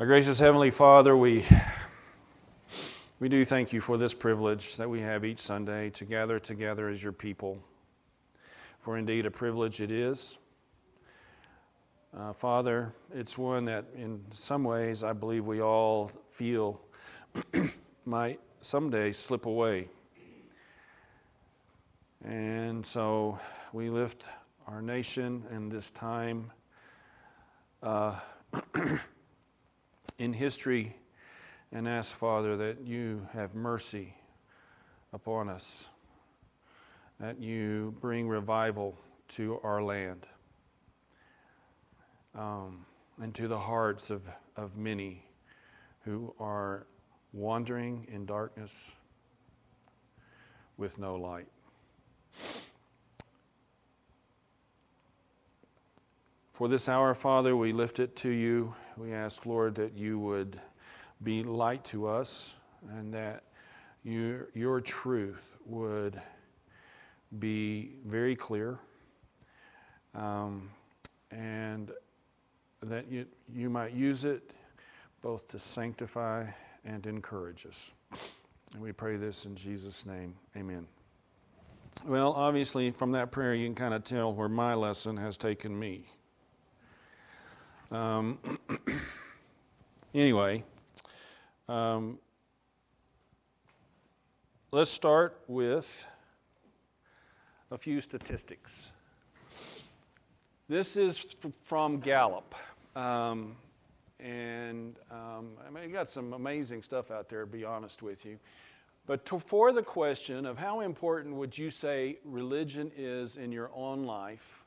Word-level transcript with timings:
Our 0.00 0.06
gracious 0.06 0.40
Heavenly 0.40 0.72
Father, 0.72 1.16
we, 1.16 1.44
we 3.20 3.28
do 3.28 3.44
thank 3.44 3.72
you 3.72 3.80
for 3.80 3.96
this 3.96 4.12
privilege 4.12 4.76
that 4.76 4.90
we 4.90 4.98
have 5.00 5.24
each 5.24 5.38
Sunday 5.38 5.90
to 5.90 6.04
gather 6.04 6.40
together 6.40 6.88
as 6.88 7.00
your 7.00 7.12
people. 7.12 7.62
For 8.80 8.98
indeed, 8.98 9.24
a 9.24 9.30
privilege 9.30 9.80
it 9.80 9.92
is. 9.92 10.40
Uh, 12.12 12.32
Father, 12.32 12.92
it's 13.14 13.38
one 13.38 13.62
that 13.66 13.84
in 13.94 14.20
some 14.30 14.64
ways 14.64 15.04
I 15.04 15.12
believe 15.12 15.46
we 15.46 15.62
all 15.62 16.10
feel 16.28 16.80
might 18.04 18.40
someday 18.62 19.12
slip 19.12 19.46
away. 19.46 19.88
And 22.24 22.84
so 22.84 23.38
we 23.72 23.90
lift 23.90 24.26
our 24.66 24.82
nation 24.82 25.44
in 25.52 25.68
this 25.68 25.92
time. 25.92 26.50
Uh, 27.80 28.18
in 30.18 30.32
history 30.32 30.96
and 31.72 31.88
ask, 31.88 32.16
Father, 32.16 32.56
that 32.56 32.80
you 32.82 33.26
have 33.32 33.54
mercy 33.54 34.14
upon 35.12 35.48
us, 35.48 35.90
that 37.18 37.40
you 37.40 37.94
bring 38.00 38.28
revival 38.28 38.98
to 39.28 39.58
our 39.62 39.82
land 39.82 40.26
um, 42.34 42.84
and 43.20 43.34
to 43.34 43.48
the 43.48 43.58
hearts 43.58 44.10
of, 44.10 44.28
of 44.56 44.76
many 44.78 45.24
who 46.04 46.34
are 46.38 46.86
wandering 47.32 48.06
in 48.10 48.26
darkness 48.26 48.96
with 50.76 50.98
no 50.98 51.16
light. 51.16 51.46
For 56.54 56.68
this 56.68 56.88
hour, 56.88 57.14
Father, 57.14 57.56
we 57.56 57.72
lift 57.72 57.98
it 57.98 58.14
to 58.14 58.28
you. 58.28 58.72
We 58.96 59.12
ask, 59.12 59.44
Lord, 59.44 59.74
that 59.74 59.98
you 59.98 60.20
would 60.20 60.60
be 61.24 61.42
light 61.42 61.82
to 61.86 62.06
us 62.06 62.60
and 62.92 63.12
that 63.12 63.42
you, 64.04 64.46
your 64.54 64.80
truth 64.80 65.58
would 65.66 66.22
be 67.40 67.96
very 68.06 68.36
clear 68.36 68.78
um, 70.14 70.70
and 71.32 71.90
that 72.84 73.10
you, 73.10 73.26
you 73.52 73.68
might 73.68 73.92
use 73.92 74.24
it 74.24 74.52
both 75.22 75.48
to 75.48 75.58
sanctify 75.58 76.46
and 76.84 77.04
encourage 77.08 77.66
us. 77.66 77.94
And 78.74 78.80
we 78.80 78.92
pray 78.92 79.16
this 79.16 79.44
in 79.44 79.56
Jesus' 79.56 80.06
name. 80.06 80.36
Amen. 80.56 80.86
Well, 82.04 82.32
obviously, 82.32 82.92
from 82.92 83.10
that 83.10 83.32
prayer, 83.32 83.54
you 83.54 83.66
can 83.66 83.74
kind 83.74 83.92
of 83.92 84.04
tell 84.04 84.32
where 84.32 84.48
my 84.48 84.74
lesson 84.74 85.16
has 85.16 85.36
taken 85.36 85.76
me. 85.76 86.04
Um, 87.94 88.40
anyway, 90.14 90.64
um, 91.68 92.18
let's 94.72 94.90
start 94.90 95.40
with 95.46 96.04
a 97.70 97.78
few 97.78 98.00
statistics. 98.00 98.90
This 100.68 100.96
is 100.96 101.18
from 101.18 102.00
Gallup. 102.00 102.56
Um, 102.96 103.54
and 104.18 104.96
um, 105.12 105.50
I 105.64 105.70
mean, 105.70 105.84
you 105.84 105.90
got 105.90 106.10
some 106.10 106.32
amazing 106.32 106.82
stuff 106.82 107.12
out 107.12 107.28
there, 107.28 107.42
to 107.42 107.46
be 107.46 107.64
honest 107.64 108.02
with 108.02 108.24
you. 108.24 108.40
But 109.06 109.24
to, 109.26 109.38
for 109.38 109.70
the 109.70 109.84
question 109.84 110.46
of 110.46 110.58
how 110.58 110.80
important 110.80 111.36
would 111.36 111.56
you 111.56 111.70
say 111.70 112.18
religion 112.24 112.90
is 112.96 113.36
in 113.36 113.52
your 113.52 113.70
own 113.72 114.02
life, 114.02 114.63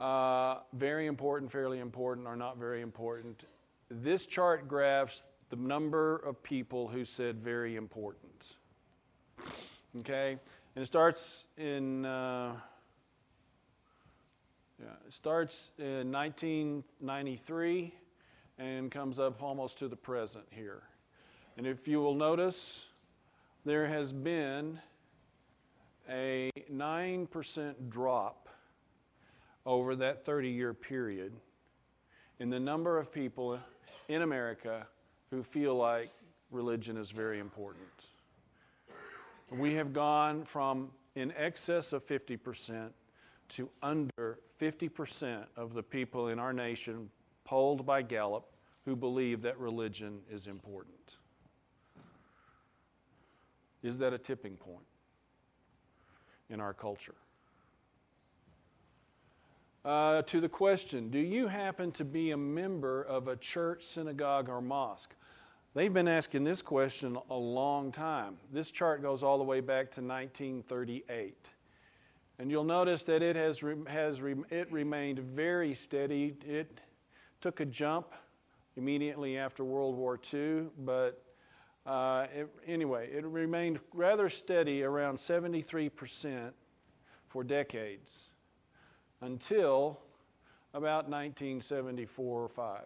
uh, 0.00 0.58
very 0.72 1.06
important, 1.06 1.50
fairly 1.50 1.78
important, 1.78 2.26
or 2.26 2.36
not 2.36 2.58
very 2.58 2.82
important. 2.82 3.44
This 3.90 4.26
chart 4.26 4.68
graphs 4.68 5.26
the 5.48 5.56
number 5.56 6.16
of 6.16 6.42
people 6.42 6.88
who 6.88 7.04
said 7.04 7.38
very 7.38 7.76
important. 7.76 8.56
Okay? 10.00 10.38
And 10.74 10.82
it 10.82 10.86
starts 10.86 11.46
in. 11.56 12.04
Uh, 12.04 12.52
yeah, 14.78 14.88
it 15.06 15.14
starts 15.14 15.70
in 15.78 16.12
1993 16.12 17.94
and 18.58 18.90
comes 18.90 19.18
up 19.18 19.42
almost 19.42 19.78
to 19.78 19.88
the 19.88 19.96
present 19.96 20.44
here. 20.50 20.82
And 21.56 21.66
if 21.66 21.88
you 21.88 22.00
will 22.00 22.14
notice, 22.14 22.88
there 23.64 23.86
has 23.86 24.12
been 24.12 24.78
a 26.10 26.50
9% 26.70 27.74
drop 27.88 28.45
over 29.66 29.96
that 29.96 30.24
30 30.24 30.48
year 30.48 30.72
period 30.72 31.32
in 32.38 32.48
the 32.48 32.60
number 32.60 32.98
of 32.98 33.12
people 33.12 33.58
in 34.08 34.22
America 34.22 34.86
who 35.30 35.42
feel 35.42 35.74
like 35.74 36.10
religion 36.50 36.96
is 36.96 37.10
very 37.10 37.40
important. 37.40 37.82
We 39.50 39.74
have 39.74 39.92
gone 39.92 40.44
from 40.44 40.90
in 41.16 41.32
excess 41.36 41.92
of 41.92 42.06
50% 42.06 42.90
to 43.48 43.68
under 43.82 44.38
50% 44.60 45.44
of 45.56 45.74
the 45.74 45.82
people 45.82 46.28
in 46.28 46.38
our 46.38 46.52
nation 46.52 47.10
polled 47.44 47.84
by 47.84 48.02
Gallup 48.02 48.52
who 48.84 48.94
believe 48.94 49.42
that 49.42 49.58
religion 49.58 50.20
is 50.30 50.46
important. 50.46 51.16
Is 53.82 53.98
that 53.98 54.12
a 54.12 54.18
tipping 54.18 54.56
point 54.56 54.86
in 56.50 56.60
our 56.60 56.72
culture? 56.72 57.14
Uh, 59.86 60.20
to 60.22 60.40
the 60.40 60.48
question 60.48 61.10
Do 61.10 61.20
you 61.20 61.46
happen 61.46 61.92
to 61.92 62.04
be 62.04 62.32
a 62.32 62.36
member 62.36 63.02
of 63.02 63.28
a 63.28 63.36
church, 63.36 63.84
synagogue, 63.84 64.48
or 64.48 64.60
mosque? 64.60 65.14
They've 65.74 65.94
been 65.94 66.08
asking 66.08 66.42
this 66.42 66.60
question 66.60 67.16
a 67.30 67.36
long 67.36 67.92
time. 67.92 68.36
This 68.52 68.72
chart 68.72 69.00
goes 69.00 69.22
all 69.22 69.38
the 69.38 69.44
way 69.44 69.60
back 69.60 69.92
to 69.92 70.00
1938. 70.00 71.36
And 72.40 72.50
you'll 72.50 72.64
notice 72.64 73.04
that 73.04 73.22
it 73.22 73.36
has, 73.36 73.62
has 73.86 74.20
it 74.50 74.72
remained 74.72 75.20
very 75.20 75.72
steady. 75.72 76.34
It 76.44 76.80
took 77.40 77.60
a 77.60 77.64
jump 77.64 78.12
immediately 78.76 79.38
after 79.38 79.62
World 79.62 79.94
War 79.94 80.18
II, 80.34 80.66
but 80.80 81.22
uh, 81.86 82.26
it, 82.34 82.48
anyway, 82.66 83.08
it 83.12 83.24
remained 83.24 83.78
rather 83.94 84.28
steady 84.28 84.82
around 84.82 85.14
73% 85.14 86.52
for 87.28 87.44
decades 87.44 88.30
until 89.20 90.00
about 90.74 91.08
1974 91.08 92.42
or 92.42 92.48
5, 92.48 92.80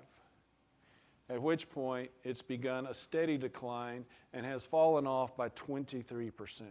at 1.28 1.42
which 1.42 1.68
point 1.70 2.10
it's 2.24 2.42
begun 2.42 2.86
a 2.86 2.94
steady 2.94 3.36
decline 3.36 4.04
and 4.32 4.46
has 4.46 4.64
fallen 4.66 5.06
off 5.06 5.36
by 5.36 5.48
23%. 5.50 6.62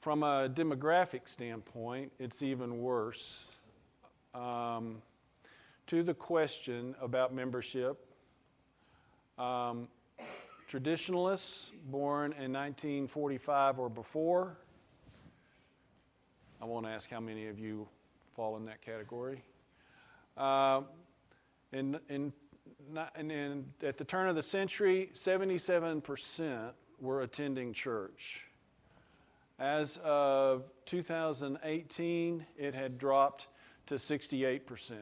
From 0.00 0.22
a 0.22 0.48
demographic 0.48 1.28
standpoint, 1.28 2.12
it's 2.18 2.42
even 2.42 2.80
worse. 2.80 3.44
Um, 4.34 5.02
to 5.88 6.02
the 6.02 6.14
question 6.14 6.94
about 7.02 7.34
membership, 7.34 7.98
um, 9.38 9.88
Traditionalists 10.68 11.72
born 11.86 12.32
in 12.32 12.52
1945 12.52 13.78
or 13.78 13.88
before. 13.88 14.58
I 16.60 16.66
won't 16.66 16.84
ask 16.84 17.08
how 17.08 17.20
many 17.20 17.46
of 17.46 17.58
you 17.58 17.88
fall 18.36 18.54
in 18.58 18.64
that 18.64 18.82
category. 18.82 19.42
Uh, 20.36 20.82
in, 21.72 21.98
in, 22.10 22.34
and 23.14 23.32
in, 23.32 23.64
at 23.82 23.96
the 23.96 24.04
turn 24.04 24.28
of 24.28 24.36
the 24.36 24.42
century, 24.42 25.08
77% 25.14 26.72
were 27.00 27.22
attending 27.22 27.72
church. 27.72 28.48
As 29.58 29.98
of 30.04 30.70
2018, 30.84 32.44
it 32.58 32.74
had 32.74 32.98
dropped 32.98 33.46
to 33.86 33.94
68%. 33.94 34.96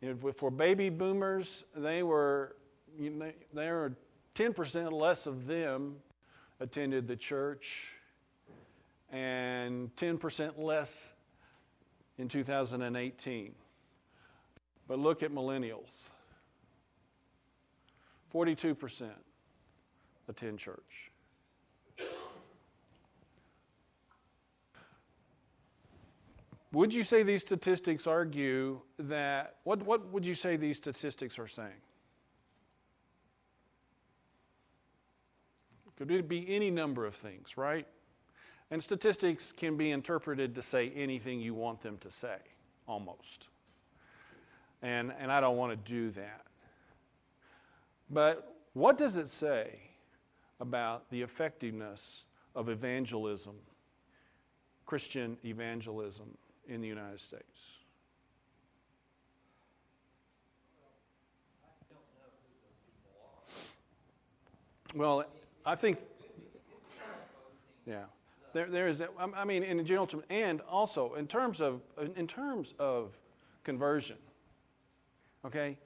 You 0.00 0.14
know, 0.14 0.30
for 0.30 0.52
baby 0.52 0.90
boomers, 0.90 1.64
they 1.74 2.04
were, 2.04 2.54
you 2.96 3.10
know, 3.10 3.32
they 3.52 3.68
were 3.68 3.96
10% 4.40 4.90
less 4.90 5.26
of 5.26 5.46
them 5.46 5.96
attended 6.60 7.06
the 7.06 7.14
church, 7.14 7.92
and 9.12 9.94
10% 9.96 10.58
less 10.58 11.12
in 12.16 12.26
2018. 12.26 13.54
But 14.88 14.98
look 14.98 15.22
at 15.22 15.30
millennials 15.30 16.08
42% 18.32 19.10
attend 20.26 20.58
church. 20.58 21.10
Would 26.72 26.94
you 26.94 27.02
say 27.02 27.24
these 27.24 27.42
statistics 27.42 28.06
argue 28.06 28.80
that, 28.98 29.56
what, 29.64 29.82
what 29.82 30.06
would 30.12 30.26
you 30.26 30.34
say 30.34 30.56
these 30.56 30.78
statistics 30.78 31.38
are 31.38 31.48
saying? 31.48 31.82
Could 36.00 36.12
it 36.12 36.28
be 36.30 36.48
any 36.48 36.70
number 36.70 37.04
of 37.04 37.14
things, 37.14 37.58
right? 37.58 37.86
And 38.70 38.82
statistics 38.82 39.52
can 39.52 39.76
be 39.76 39.90
interpreted 39.90 40.54
to 40.54 40.62
say 40.62 40.90
anything 40.96 41.42
you 41.42 41.52
want 41.52 41.80
them 41.80 41.98
to 41.98 42.10
say, 42.10 42.38
almost. 42.88 43.48
And, 44.80 45.12
and 45.18 45.30
I 45.30 45.42
don't 45.42 45.58
want 45.58 45.72
to 45.72 45.92
do 45.92 46.08
that. 46.12 46.46
But 48.08 48.56
what 48.72 48.96
does 48.96 49.18
it 49.18 49.28
say 49.28 49.78
about 50.58 51.10
the 51.10 51.20
effectiveness 51.20 52.24
of 52.56 52.70
evangelism, 52.70 53.56
Christian 54.86 55.36
evangelism 55.44 56.34
in 56.66 56.80
the 56.80 56.88
United 56.88 57.20
States? 57.20 57.76
Well, 64.94 65.26
I 65.64 65.74
think, 65.74 65.98
yeah, 67.86 68.04
there, 68.52 68.66
there 68.66 68.88
is. 68.88 69.02
I 69.18 69.44
mean, 69.44 69.62
in 69.62 69.84
general, 69.84 70.08
and 70.28 70.60
also 70.62 71.14
in 71.14 71.26
terms 71.26 71.60
of 71.60 71.82
in 72.16 72.26
terms 72.26 72.74
of 72.78 73.18
conversion. 73.64 74.16
Okay, 75.44 75.78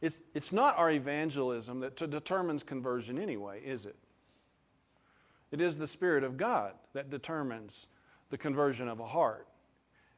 it's 0.00 0.20
it's 0.34 0.52
not 0.52 0.76
our 0.76 0.90
evangelism 0.90 1.80
that 1.80 1.96
determines 1.96 2.62
conversion 2.62 3.18
anyway, 3.18 3.60
is 3.64 3.86
it? 3.86 3.96
It 5.50 5.60
is 5.60 5.78
the 5.78 5.86
Spirit 5.86 6.22
of 6.22 6.36
God 6.36 6.74
that 6.92 7.10
determines 7.10 7.88
the 8.28 8.38
conversion 8.38 8.88
of 8.88 9.00
a 9.00 9.06
heart 9.06 9.48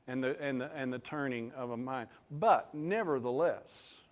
and 0.06 0.22
the, 0.22 0.40
and 0.40 0.60
the, 0.60 0.70
and 0.74 0.92
the 0.92 0.98
turning 0.98 1.52
of 1.52 1.70
a 1.70 1.76
mind. 1.76 2.08
But 2.30 2.74
nevertheless, 2.74 4.02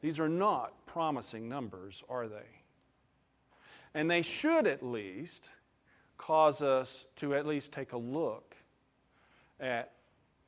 these 0.00 0.18
are 0.18 0.28
not 0.28 0.86
promising 0.86 1.48
numbers, 1.48 2.02
are 2.08 2.26
they? 2.26 2.57
And 3.94 4.10
they 4.10 4.22
should 4.22 4.66
at 4.66 4.82
least 4.82 5.50
cause 6.16 6.62
us 6.62 7.06
to 7.16 7.34
at 7.34 7.46
least 7.46 7.72
take 7.72 7.92
a 7.92 7.98
look 7.98 8.56
at 9.60 9.92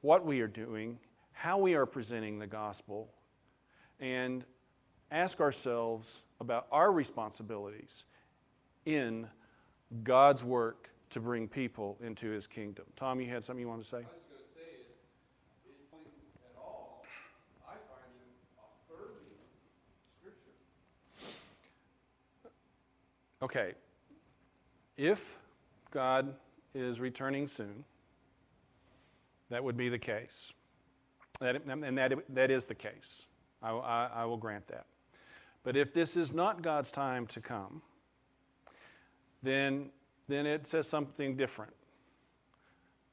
what 0.01 0.25
we 0.25 0.41
are 0.41 0.49
doing, 0.49 0.99
how 1.33 1.59
we 1.59 1.75
are 1.75 1.87
presenting 1.87 2.39
the 2.39 2.47
gospel, 2.47 3.13
and 3.99 4.45
ask 5.11 5.41
ourselves 5.41 6.25
about 6.41 6.67
our 6.71 6.93
responsibilities 6.93 8.05
in 8.87 9.27
God's 10.03 10.45
work 10.45 10.91
to 11.11 11.21
bring 11.21 11.49
people 11.49 11.99
into 12.03 12.31
his 12.31 12.47
kingdom. 12.47 12.85
Tom, 12.97 13.21
you 13.21 13.29
had 13.29 13.45
something 13.45 13.61
you 13.61 13.69
wanted 13.69 13.83
to 13.83 13.89
say? 13.89 14.07
Okay, 23.43 23.73
if 24.97 25.39
God 25.91 26.35
is 26.75 27.01
returning 27.01 27.47
soon, 27.47 27.85
that 29.49 29.65
would 29.65 29.77
be 29.77 29.89
the 29.89 29.99
case. 29.99 30.53
That, 31.41 31.63
and 31.65 31.99
that, 31.99 32.13
that 32.35 32.51
is 32.51 32.67
the 32.67 32.75
case. 32.75 33.27
I, 33.63 33.71
I, 33.71 34.11
I 34.15 34.25
will 34.27 34.37
grant 34.37 34.69
that. 34.69 34.85
But 35.63 35.77
if 35.77 35.93
this 35.93 36.17
is 36.17 36.33
not 36.33 36.63
God's 36.63 36.91
time 36.91 37.27
to 37.29 37.41
come, 37.41 37.83
then, 39.43 39.91
then 40.29 40.47
it 40.47 40.67
says 40.67 40.87
something 40.87 41.37
different 41.37 41.73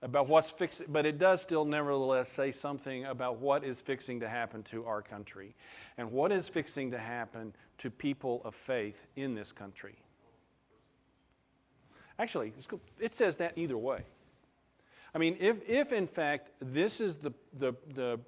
about 0.02 0.28
what's 0.28 0.50
fixing, 0.50 0.88
but 0.90 1.06
it 1.06 1.18
does 1.18 1.42
still 1.42 1.66
nevertheless 1.66 2.30
say 2.30 2.52
something 2.52 3.06
about 3.06 3.40
what 3.40 3.64
is 3.64 3.82
fixing 3.82 4.20
to 4.20 4.28
happen 4.28 4.62
to 4.64 4.86
our 4.86 5.02
country 5.02 5.56
and 5.98 6.12
what 6.12 6.32
is 6.32 6.48
fixing 6.48 6.92
to 6.92 7.00
happen 7.00 7.54
to 7.78 7.90
people 7.90 8.42
of 8.46 8.54
faith 8.54 9.08
in 9.16 9.34
this 9.34 9.52
country. 9.52 9.96
Actually, 12.20 12.54
it 13.00 13.14
says 13.14 13.38
that 13.38 13.58
either 13.58 13.78
way. 13.78 14.04
I 15.14 15.20
mean, 15.20 15.38
if, 15.40 15.68
if 15.70 15.94
in 15.94 16.08
fact 16.08 16.52
this 16.60 17.00
is 17.00 17.18
the, 17.18 17.34
the, 17.54 17.74
the 17.94 18.20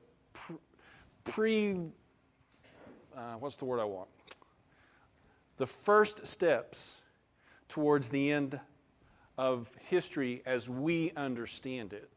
pre, 1.24 1.76
uh, 3.16 3.34
what's 3.40 3.58
the 3.58 3.66
word 3.66 3.80
I 3.80 3.86
want? 3.86 4.10
The 5.58 5.68
first 5.68 6.26
steps 6.26 7.02
towards 7.68 8.10
the 8.10 8.32
end 8.32 8.60
of 9.38 9.76
history 9.88 10.42
as 10.46 10.70
we 10.70 11.12
understand 11.16 11.94
it, 11.94 12.10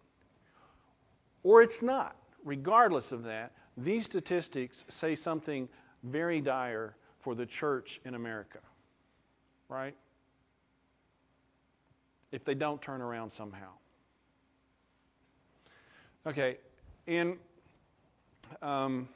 or 1.43 1.63
it's 1.63 1.83
not, 1.83 2.17
regardless 2.45 3.13
of 3.13 3.25
that, 3.25 3.53
these 3.77 4.05
statistics 4.05 4.85
say 4.89 5.15
something 5.15 5.69
very 6.03 6.41
dire 6.41 6.97
for 7.19 7.35
the 7.35 7.47
church 7.47 8.01
in 8.05 8.15
America, 8.15 8.59
right? 9.69 9.95
If 12.33 12.45
they 12.45 12.55
don't 12.55 12.83
turn 12.83 13.01
around 13.01 13.31
somehow. 13.31 13.69
Okay, 16.27 16.59
and 17.07 17.37
um, 18.61 19.09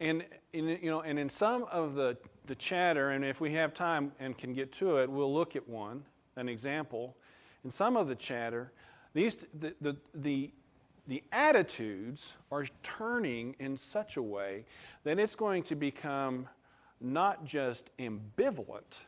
and 0.00 0.24
in, 0.52 0.68
you 0.68 0.90
know, 0.90 1.00
and 1.00 1.18
in 1.18 1.28
some 1.28 1.64
of 1.64 1.94
the 1.94 2.16
the 2.46 2.54
chatter, 2.54 3.10
and 3.10 3.24
if 3.24 3.40
we 3.40 3.52
have 3.52 3.74
time 3.74 4.12
and 4.20 4.36
can 4.36 4.52
get 4.52 4.72
to 4.72 4.98
it, 4.98 5.10
we'll 5.10 5.32
look 5.32 5.56
at 5.56 5.68
one, 5.68 6.04
an 6.36 6.48
example. 6.48 7.16
In 7.64 7.70
some 7.70 7.96
of 7.96 8.06
the 8.06 8.14
chatter, 8.14 8.72
these 9.14 9.36
the 9.54 9.74
the, 9.80 9.96
the 10.14 10.50
the 11.08 11.22
attitudes 11.32 12.36
are 12.50 12.64
turning 12.82 13.54
in 13.58 13.76
such 13.76 14.16
a 14.16 14.22
way 14.22 14.64
that 15.04 15.18
it's 15.18 15.34
going 15.34 15.62
to 15.64 15.76
become 15.76 16.48
not 17.00 17.44
just 17.44 17.96
ambivalent, 17.98 19.04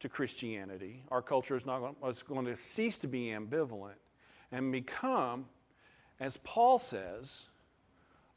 to 0.00 0.08
Christianity. 0.08 1.02
Our 1.10 1.22
culture 1.22 1.56
is 1.56 1.66
not 1.66 1.94
is 2.06 2.22
going 2.22 2.46
to 2.46 2.56
cease 2.56 2.98
to 2.98 3.08
be 3.08 3.26
ambivalent 3.26 3.96
and 4.52 4.70
become, 4.70 5.46
as 6.20 6.36
Paul 6.38 6.78
says 6.78 7.48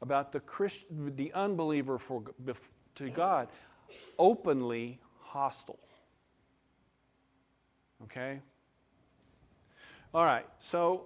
about 0.02 0.32
the, 0.32 0.40
Christ, 0.40 0.86
the 0.90 1.32
unbeliever 1.34 1.98
for, 1.98 2.22
to 2.94 3.10
God, 3.10 3.48
openly 4.18 4.98
hostile. 5.18 5.78
Okay? 8.04 8.40
All 10.14 10.24
right, 10.24 10.46
so 10.58 11.04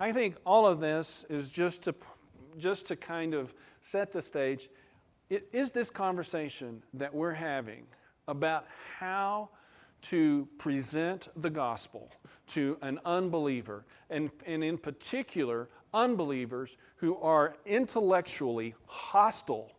I 0.00 0.12
think 0.12 0.36
all 0.46 0.66
of 0.66 0.80
this 0.80 1.24
is 1.28 1.52
just 1.52 1.82
to, 1.84 1.94
just 2.58 2.86
to 2.86 2.96
kind 2.96 3.34
of 3.34 3.54
set 3.82 4.12
the 4.12 4.22
stage. 4.22 4.70
Is 5.28 5.70
this 5.70 5.90
conversation 5.90 6.82
that 6.94 7.14
we're 7.14 7.34
having 7.34 7.86
about 8.26 8.66
how 8.98 9.50
to 10.02 10.48
present 10.58 11.28
the 11.36 11.50
gospel 11.50 12.10
to 12.48 12.76
an 12.82 12.98
unbeliever, 13.04 13.84
and, 14.08 14.30
and 14.46 14.64
in 14.64 14.76
particular, 14.76 15.68
unbelievers 15.94 16.76
who 16.96 17.16
are 17.18 17.56
intellectually 17.66 18.74
hostile 18.86 19.72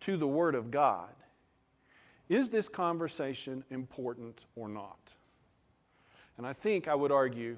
to 0.00 0.16
the 0.16 0.26
Word 0.26 0.54
of 0.54 0.70
God. 0.70 1.10
Is 2.28 2.50
this 2.50 2.68
conversation 2.68 3.64
important 3.70 4.46
or 4.56 4.68
not? 4.68 4.98
And 6.38 6.46
I 6.46 6.52
think 6.52 6.88
I 6.88 6.94
would 6.94 7.12
argue 7.12 7.56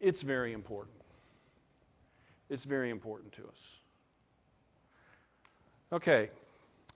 it's 0.00 0.22
very 0.22 0.52
important. 0.52 0.96
It's 2.50 2.64
very 2.64 2.90
important 2.90 3.32
to 3.32 3.46
us. 3.48 3.80
Okay, 5.92 6.30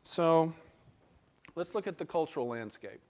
so 0.03 0.53
let's 1.55 1.75
look 1.75 1.87
at 1.87 1.99
the 1.99 2.05
cultural 2.05 2.49
landscape. 2.49 3.01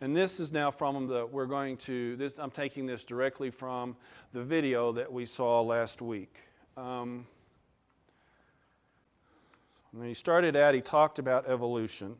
And 0.00 0.14
this 0.14 0.40
is 0.40 0.52
now 0.52 0.70
from 0.70 1.06
the, 1.06 1.26
we're 1.26 1.46
going 1.46 1.76
to, 1.78 2.16
this, 2.16 2.38
I'm 2.38 2.50
taking 2.50 2.86
this 2.86 3.04
directly 3.04 3.50
from 3.50 3.96
the 4.32 4.42
video 4.42 4.92
that 4.92 5.12
we 5.12 5.24
saw 5.24 5.60
last 5.60 6.02
week. 6.02 6.36
Um, 6.76 7.26
when 9.92 10.08
he 10.08 10.14
started 10.14 10.56
out, 10.56 10.74
he 10.74 10.80
talked 10.80 11.18
about 11.18 11.46
evolution, 11.48 12.16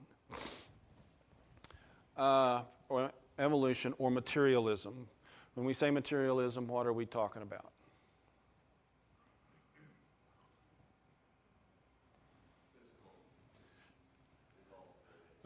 uh, 2.17 2.63
or 2.89 3.11
evolution 3.39 3.95
or 3.99 4.11
materialism. 4.11 5.09
When 5.55 5.67
we 5.67 5.73
say 5.73 5.91
materialism, 5.91 6.69
what 6.69 6.87
are 6.87 6.93
we 6.93 7.07
talking 7.07 7.43
about? 7.43 7.71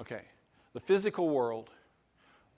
Okay, 0.00 0.22
the 0.74 0.80
physical 0.80 1.28
world 1.28 1.70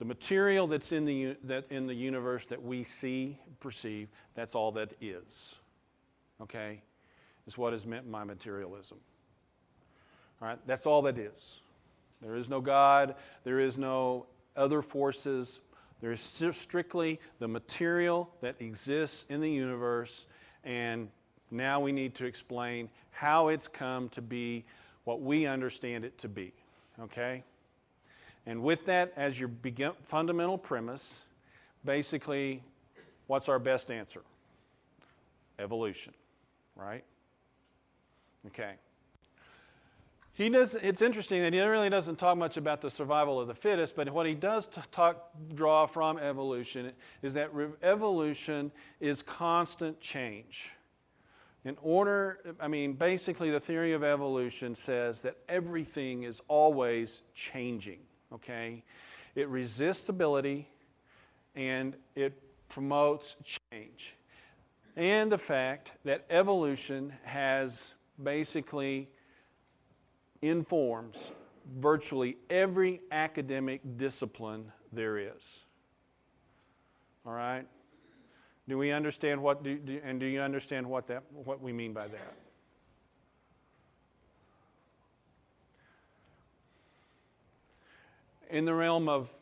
the 0.01 0.05
material 0.05 0.65
that's 0.65 0.91
in 0.93 1.05
the, 1.05 1.37
that 1.43 1.71
in 1.71 1.85
the 1.85 1.93
universe 1.93 2.47
that 2.47 2.59
we 2.59 2.81
see, 2.81 3.37
perceive, 3.59 4.07
that's 4.33 4.55
all 4.55 4.71
that 4.71 4.95
is. 4.99 5.59
Okay? 6.41 6.81
Is 7.45 7.55
what 7.55 7.71
is 7.71 7.85
meant 7.85 8.11
by 8.11 8.23
materialism. 8.23 8.97
All 10.41 10.47
right? 10.47 10.57
That's 10.65 10.87
all 10.87 11.03
that 11.03 11.19
is. 11.19 11.61
There 12.19 12.35
is 12.35 12.49
no 12.49 12.61
God, 12.61 13.13
there 13.43 13.59
is 13.59 13.77
no 13.77 14.25
other 14.55 14.81
forces. 14.81 15.61
There 15.99 16.11
is 16.11 16.19
strictly 16.19 17.19
the 17.37 17.47
material 17.47 18.33
that 18.41 18.55
exists 18.59 19.27
in 19.29 19.39
the 19.39 19.51
universe, 19.51 20.25
and 20.63 21.09
now 21.51 21.79
we 21.79 21.91
need 21.91 22.15
to 22.15 22.25
explain 22.25 22.89
how 23.11 23.49
it's 23.49 23.67
come 23.67 24.09
to 24.09 24.21
be 24.23 24.65
what 25.03 25.21
we 25.21 25.45
understand 25.45 26.05
it 26.05 26.17
to 26.17 26.27
be. 26.27 26.53
Okay? 26.99 27.43
And 28.45 28.63
with 28.63 28.85
that 28.85 29.13
as 29.15 29.39
your 29.39 29.51
fundamental 30.03 30.57
premise, 30.57 31.23
basically, 31.85 32.63
what's 33.27 33.49
our 33.49 33.59
best 33.59 33.91
answer? 33.91 34.21
Evolution, 35.59 36.13
right? 36.75 37.03
Okay. 38.47 38.73
He 40.33 40.49
does, 40.49 40.75
it's 40.75 41.01
interesting 41.01 41.41
that 41.41 41.53
he 41.53 41.59
really 41.59 41.89
doesn't 41.89 42.17
talk 42.17 42.37
much 42.37 42.57
about 42.57 42.81
the 42.81 42.89
survival 42.89 43.39
of 43.39 43.47
the 43.47 43.53
fittest, 43.53 43.95
but 43.95 44.09
what 44.09 44.25
he 44.25 44.33
does 44.33 44.67
talk, 44.91 45.29
draw 45.53 45.85
from 45.85 46.17
evolution 46.17 46.93
is 47.21 47.33
that 47.35 47.53
re- 47.53 47.67
evolution 47.83 48.71
is 48.99 49.21
constant 49.21 49.99
change. 49.99 50.73
In 51.63 51.77
order, 51.83 52.39
I 52.59 52.67
mean, 52.67 52.93
basically, 52.93 53.51
the 53.51 53.59
theory 53.59 53.93
of 53.93 54.03
evolution 54.03 54.73
says 54.73 55.21
that 55.21 55.37
everything 55.47 56.23
is 56.23 56.41
always 56.47 57.21
changing, 57.35 57.99
okay? 58.33 58.83
It 59.35 59.47
resists 59.47 60.03
stability 60.03 60.67
and 61.55 61.95
it 62.15 62.33
promotes 62.69 63.37
change. 63.71 64.15
And 64.95 65.31
the 65.31 65.37
fact 65.37 65.93
that 66.03 66.25
evolution 66.29 67.13
has 67.23 67.93
basically 68.21 69.09
informs 70.41 71.31
virtually 71.77 72.37
every 72.49 73.01
academic 73.11 73.81
discipline 73.97 74.71
there 74.91 75.17
is. 75.17 75.65
All 77.25 77.33
right? 77.33 77.65
Do 78.67 78.77
we 78.77 78.91
understand 78.91 79.41
what 79.41 79.63
do, 79.63 79.77
do, 79.77 79.99
and 80.03 80.19
do 80.19 80.25
you 80.25 80.41
understand 80.41 80.87
what 80.87 81.07
that 81.07 81.23
what 81.31 81.61
we 81.61 81.73
mean 81.73 81.93
by 81.93 82.07
that? 82.07 82.33
In 88.51 88.65
the 88.65 88.73
realm 88.75 89.09
of 89.09 89.33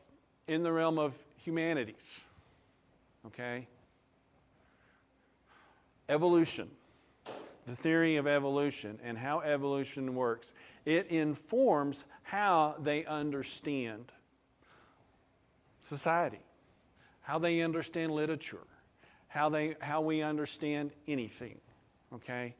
in 0.47 0.63
the 0.63 0.71
realm 0.71 0.97
of 0.97 1.15
humanities. 1.43 2.23
Okay? 3.27 3.67
Evolution 6.07 6.69
the 7.69 7.75
theory 7.75 8.15
of 8.15 8.25
evolution 8.25 8.99
and 9.03 9.17
how 9.17 9.41
evolution 9.41 10.15
works, 10.15 10.53
it 10.85 11.07
informs 11.07 12.05
how 12.23 12.75
they 12.79 13.05
understand 13.05 14.11
society, 15.79 16.39
how 17.21 17.37
they 17.37 17.61
understand 17.61 18.11
literature, 18.11 18.65
how, 19.27 19.49
they, 19.49 19.75
how 19.81 20.01
we 20.01 20.23
understand 20.23 20.91
anything. 21.07 21.59
Okay? 22.13 22.55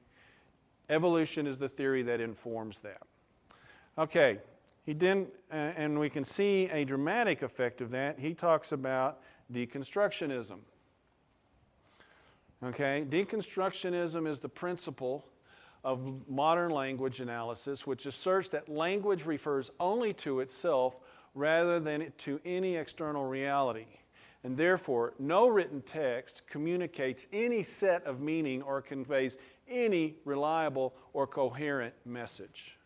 Evolution 0.89 1.48
is 1.48 1.58
the 1.58 1.70
theory 1.70 2.03
that 2.03 2.22
informs 2.22 2.82
that. 2.82 3.01
Okay, 3.98 4.39
he 4.89 4.96
didn't, 4.96 5.31
uh, 5.51 5.55
and 5.77 6.00
we 6.00 6.10
can 6.10 6.24
see 6.24 6.67
a 6.72 6.84
dramatic 6.84 7.43
effect 7.43 7.79
of 7.79 7.91
that. 7.91 8.17
He 8.17 8.34
talks 8.34 8.72
about 8.72 9.22
deconstructionism. 9.53 10.58
Okay, 12.63 13.05
deconstructionism 13.08 14.27
is 14.27 14.39
the 14.39 14.50
principle 14.50 15.27
of 15.84 16.27
modern 16.27 16.72
language 16.72 17.19
analysis, 17.19 17.86
which 17.86 18.08
asserts 18.08 18.50
that 18.50 18.67
language 18.67 19.27
refers 19.27 19.69
only 19.79 20.12
to 20.13 20.39
itself 20.39 20.98
rather 21.36 21.79
than 21.79 22.12
to 22.17 22.41
any 22.43 22.75
external 22.75 23.25
reality. 23.25 23.86
And 24.43 24.58
therefore, 24.58 25.13
no 25.19 25.48
written 25.48 25.84
text 25.84 26.48
communicates 26.48 27.27
any 27.31 27.62
set 27.62 28.03
of 28.05 28.22
meaning 28.22 28.63
or 28.63 28.81
conveys 28.81 29.38
any 29.69 30.15
reliable 30.25 30.96
or 31.13 31.27
coherent 31.27 31.93
message. 32.08 32.79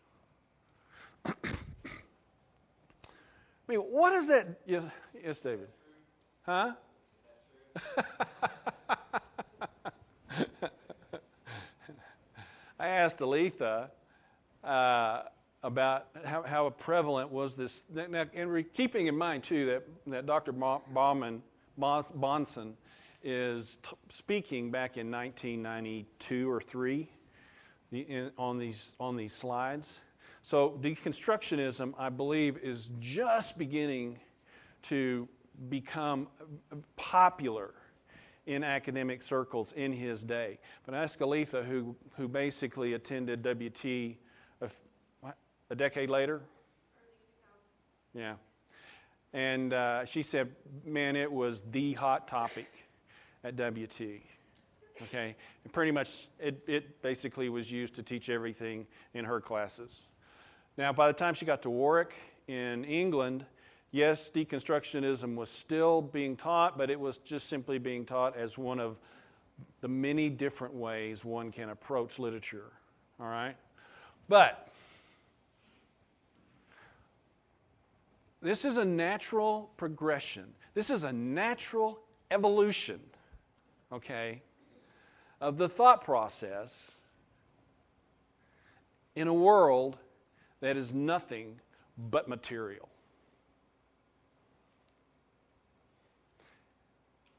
I 3.66 3.72
mean, 3.72 3.80
what 3.80 4.12
is 4.12 4.28
that? 4.28 4.60
Yes, 4.66 4.84
yes 5.22 5.40
David. 5.40 5.68
Huh? 6.42 6.72
I 12.78 12.88
asked 12.88 13.18
Aletha 13.18 13.88
uh, 14.62 15.22
about 15.62 16.08
how, 16.24 16.42
how, 16.42 16.68
prevalent 16.70 17.30
was 17.30 17.56
this. 17.56 17.86
Now, 17.90 18.26
and 18.34 18.72
keeping 18.72 19.06
in 19.06 19.16
mind, 19.16 19.44
too, 19.44 19.64
that, 19.66 19.84
that 20.08 20.26
Dr. 20.26 20.52
Bauman, 20.52 21.42
Bahnsen 21.78 22.74
is 23.22 23.78
t- 23.82 23.96
speaking 24.10 24.70
back 24.70 24.98
in 24.98 25.10
1992 25.10 26.50
or 26.50 26.60
3 26.60 27.08
the, 27.90 28.00
in, 28.00 28.30
on, 28.36 28.58
these, 28.58 28.94
on 29.00 29.16
these 29.16 29.32
slides. 29.32 30.02
So, 30.44 30.78
deconstructionism, 30.82 31.94
I 31.96 32.10
believe, 32.10 32.58
is 32.58 32.90
just 33.00 33.56
beginning 33.56 34.18
to 34.82 35.26
become 35.70 36.28
popular 36.96 37.72
in 38.44 38.62
academic 38.62 39.22
circles 39.22 39.72
in 39.72 39.90
his 39.90 40.22
day. 40.22 40.58
But 40.84 40.96
ask 40.96 41.18
Aletha, 41.20 41.64
who, 41.64 41.96
who 42.18 42.28
basically 42.28 42.92
attended 42.92 43.42
WT 43.42 44.18
a, 44.60 45.32
a 45.70 45.74
decade 45.74 46.10
later. 46.10 46.42
Yeah. 48.12 48.34
And 49.32 49.72
uh, 49.72 50.04
she 50.04 50.20
said, 50.20 50.54
man, 50.84 51.16
it 51.16 51.32
was 51.32 51.62
the 51.70 51.94
hot 51.94 52.28
topic 52.28 52.70
at 53.44 53.56
WT. 53.56 54.02
Okay? 55.04 55.36
And 55.64 55.72
pretty 55.72 55.90
much, 55.90 56.28
it, 56.38 56.62
it 56.66 57.00
basically 57.00 57.48
was 57.48 57.72
used 57.72 57.94
to 57.94 58.02
teach 58.02 58.28
everything 58.28 58.86
in 59.14 59.24
her 59.24 59.40
classes. 59.40 60.02
Now, 60.76 60.92
by 60.92 61.06
the 61.06 61.12
time 61.12 61.34
she 61.34 61.46
got 61.46 61.62
to 61.62 61.70
Warwick 61.70 62.14
in 62.48 62.84
England, 62.84 63.46
Yes, 63.94 64.28
deconstructionism 64.28 65.36
was 65.36 65.48
still 65.48 66.02
being 66.02 66.34
taught, 66.36 66.76
but 66.76 66.90
it 66.90 66.98
was 66.98 67.18
just 67.18 67.48
simply 67.48 67.78
being 67.78 68.04
taught 68.04 68.36
as 68.36 68.58
one 68.58 68.80
of 68.80 68.98
the 69.82 69.86
many 69.86 70.28
different 70.28 70.74
ways 70.74 71.24
one 71.24 71.52
can 71.52 71.68
approach 71.68 72.18
literature. 72.18 72.72
All 73.20 73.28
right? 73.28 73.54
But 74.28 74.68
this 78.42 78.64
is 78.64 78.78
a 78.78 78.84
natural 78.84 79.70
progression. 79.76 80.52
This 80.74 80.90
is 80.90 81.04
a 81.04 81.12
natural 81.12 82.00
evolution, 82.32 82.98
okay, 83.92 84.42
of 85.40 85.56
the 85.56 85.68
thought 85.68 86.04
process 86.04 86.98
in 89.14 89.28
a 89.28 89.34
world 89.34 89.98
that 90.60 90.76
is 90.76 90.94
nothing 90.94 91.60
but 92.10 92.28
material. 92.28 92.88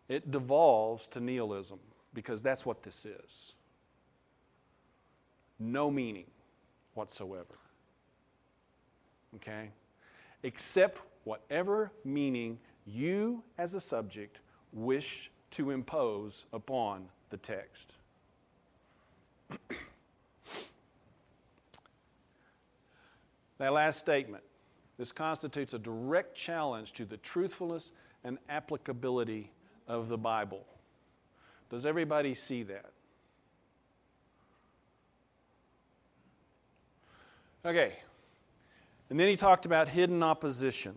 It 0.08 0.30
devolves 0.32 1.08
to 1.10 1.20
nihilism 1.20 1.80
because 2.14 2.44
that's 2.44 2.66
what 2.66 2.84
this 2.84 3.06
is 3.06 3.54
no 5.60 5.90
meaning 5.90 6.26
whatsoever. 6.94 7.58
Okay? 9.36 9.70
Except 10.44 11.02
whatever 11.24 11.92
meaning 12.04 12.60
you 12.86 13.44
as 13.58 13.74
a 13.74 13.82
subject 13.82 14.42
wish 14.74 15.32
to 15.52 15.72
impose 15.72 16.46
upon 16.54 17.08
the 17.30 17.38
text. 17.38 17.96
that 23.58 23.74
last 23.74 24.00
statement 24.00 24.44
this 24.98 25.12
constitutes 25.12 25.74
a 25.74 25.80
direct 25.80 26.36
challenge 26.36 26.94
to 26.94 27.06
the 27.06 27.18
truthfulness 27.18 27.92
and 28.24 28.38
applicability 28.50 29.52
of 29.88 30.10
the 30.10 30.18
Bible. 30.18 30.66
Does 31.70 31.86
everybody 31.86 32.34
see 32.34 32.64
that? 32.64 32.92
Okay. 37.66 37.94
And 39.10 39.20
then 39.20 39.28
he 39.28 39.36
talked 39.36 39.66
about 39.66 39.88
hidden 39.88 40.24
opposition. 40.24 40.96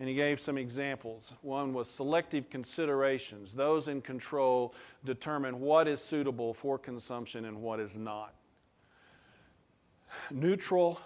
And 0.00 0.08
he 0.08 0.14
gave 0.14 0.38
some 0.38 0.56
examples. 0.56 1.32
One 1.42 1.72
was 1.72 1.90
selective 1.90 2.50
considerations. 2.50 3.52
Those 3.52 3.88
in 3.88 4.00
control 4.00 4.74
determine 5.04 5.60
what 5.60 5.88
is 5.88 6.00
suitable 6.00 6.54
for 6.54 6.78
consumption 6.78 7.44
and 7.44 7.60
what 7.60 7.80
is 7.80 7.98
not. 7.98 8.32
Neutral, 10.30 11.00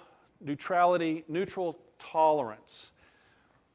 neutrality, 0.45 1.25
neutral 1.29 1.79
tolerance. 1.99 2.93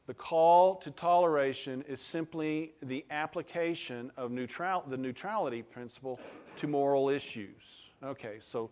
The 0.06 0.14
call 0.14 0.76
to 0.78 0.92
toleration 0.92 1.84
is 1.88 2.00
simply 2.00 2.74
the 2.82 3.06
application 3.12 4.12
of 4.16 4.32
neutral, 4.32 4.84
the 4.88 4.98
neutrality 4.98 5.62
principle 5.62 6.20
to 6.58 6.68
moral 6.68 7.10
issues. 7.10 7.92
Okay, 8.02 8.38
so, 8.40 8.70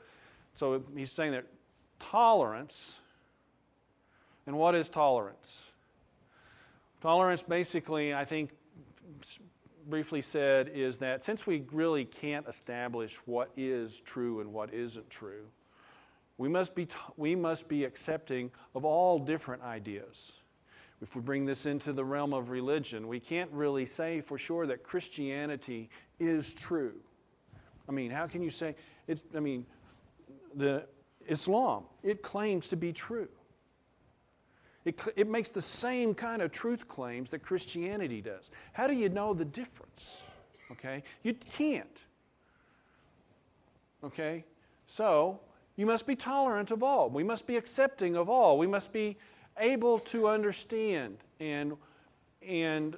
so 0.54 0.84
he's 0.96 1.12
saying 1.12 1.34
that 1.34 1.46
tolerance, 2.00 3.02
and 4.48 4.58
what 4.58 4.76
is 4.76 4.88
tolerance? 4.88 5.72
Tolerance, 7.02 7.44
basically, 7.44 8.14
I 8.14 8.24
think, 8.24 8.52
briefly 9.88 10.22
said, 10.22 10.72
is 10.74 11.00
that 11.00 11.22
since 11.22 11.46
we 11.46 11.66
really 11.72 12.06
can't 12.06 12.48
establish 12.48 13.18
what 13.26 13.52
is 13.58 14.00
true 14.02 14.40
and 14.40 14.54
what 14.54 14.74
isn't 14.74 15.10
true, 15.10 15.46
we 16.38 16.50
must 16.50 16.76
be, 16.76 16.88
we 17.18 17.36
must 17.36 17.68
be 17.70 17.86
accepting 17.86 18.52
of 18.74 18.86
all 18.86 19.20
different 19.20 19.64
ideas. 19.64 20.42
if 21.02 21.16
we 21.16 21.22
bring 21.22 21.46
this 21.46 21.66
into 21.66 21.94
the 21.94 22.04
realm 22.04 22.34
of 22.34 22.50
religion, 22.50 23.08
we 23.08 23.20
can't 23.20 23.52
really 23.52 23.86
say 23.86 24.22
for 24.22 24.38
sure 24.38 24.66
that 24.68 24.84
Christianity 24.84 25.90
is 26.20 26.54
true. 26.54 26.96
I 27.88 27.92
mean, 27.92 28.12
how 28.12 28.28
can 28.28 28.42
you 28.42 28.50
say 28.50 28.76
it's, 29.08 29.24
I 29.36 29.40
mean, 29.40 29.66
the 30.56 30.88
Islam, 31.28 31.84
it 32.04 32.22
claims 32.22 32.68
to 32.70 32.76
be 32.76 32.92
true. 32.92 33.30
It, 34.86 35.02
it 35.16 35.28
makes 35.28 35.50
the 35.50 35.62
same 35.62 36.14
kind 36.14 36.42
of 36.42 36.52
truth 36.52 36.88
claims 36.88 37.32
that 37.32 37.40
Christianity 37.40 38.22
does. 38.22 38.52
How 38.74 38.88
do 38.88 38.94
you 38.94 39.10
know 39.10 39.34
the 39.34 39.46
difference? 39.46 40.24
Okay? 40.72 41.04
You 41.24 41.34
can't. 41.34 42.04
Okay? 44.04 44.46
So, 44.88 45.40
you 45.76 45.86
must 45.86 46.08
be 46.08 46.16
tolerant 46.16 46.72
of 46.72 46.84
all. 46.84 47.10
We 47.10 47.24
must 47.24 47.48
be 47.48 47.58
accepting 47.58 48.16
of 48.16 48.30
all. 48.30 48.58
We 48.58 48.68
must 48.68 48.94
be 48.94 49.18
able 49.58 50.00
to 50.00 50.28
understand 50.28 51.18
and, 51.40 51.74
and 52.48 52.98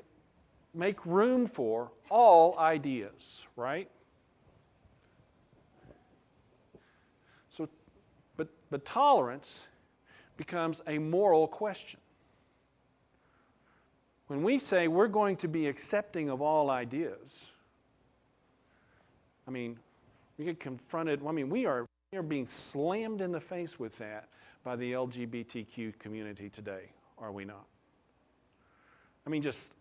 make 0.73 1.05
room 1.05 1.47
for 1.47 1.91
all 2.09 2.57
ideas, 2.59 3.47
right? 3.55 3.89
So, 7.49 7.67
but, 8.37 8.47
but 8.69 8.85
tolerance 8.85 9.67
becomes 10.37 10.81
a 10.87 10.99
moral 10.99 11.47
question. 11.47 11.99
When 14.27 14.43
we 14.43 14.59
say 14.59 14.87
we're 14.87 15.07
going 15.07 15.37
to 15.37 15.47
be 15.47 15.67
accepting 15.67 16.29
of 16.29 16.41
all 16.41 16.69
ideas, 16.69 17.53
I 19.47 19.51
mean, 19.51 19.79
we 20.37 20.45
get 20.45 20.59
confronted, 20.59 21.21
I 21.25 21.31
mean, 21.31 21.49
we 21.49 21.65
are, 21.65 21.87
we 22.11 22.17
are 22.17 22.23
being 22.23 22.45
slammed 22.45 23.21
in 23.21 23.31
the 23.31 23.39
face 23.39 23.79
with 23.79 23.97
that 23.97 24.29
by 24.63 24.75
the 24.75 24.93
LGBTQ 24.93 25.99
community 25.99 26.49
today, 26.49 26.89
are 27.17 27.31
we 27.31 27.43
not? 27.43 27.65
I 29.25 29.29
mean, 29.29 29.41
just, 29.41 29.73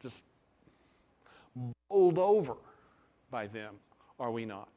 just 0.00 0.24
bowled 1.88 2.18
over 2.18 2.56
by 3.30 3.46
them, 3.46 3.76
are 4.18 4.32
we 4.32 4.44
not? 4.44 4.68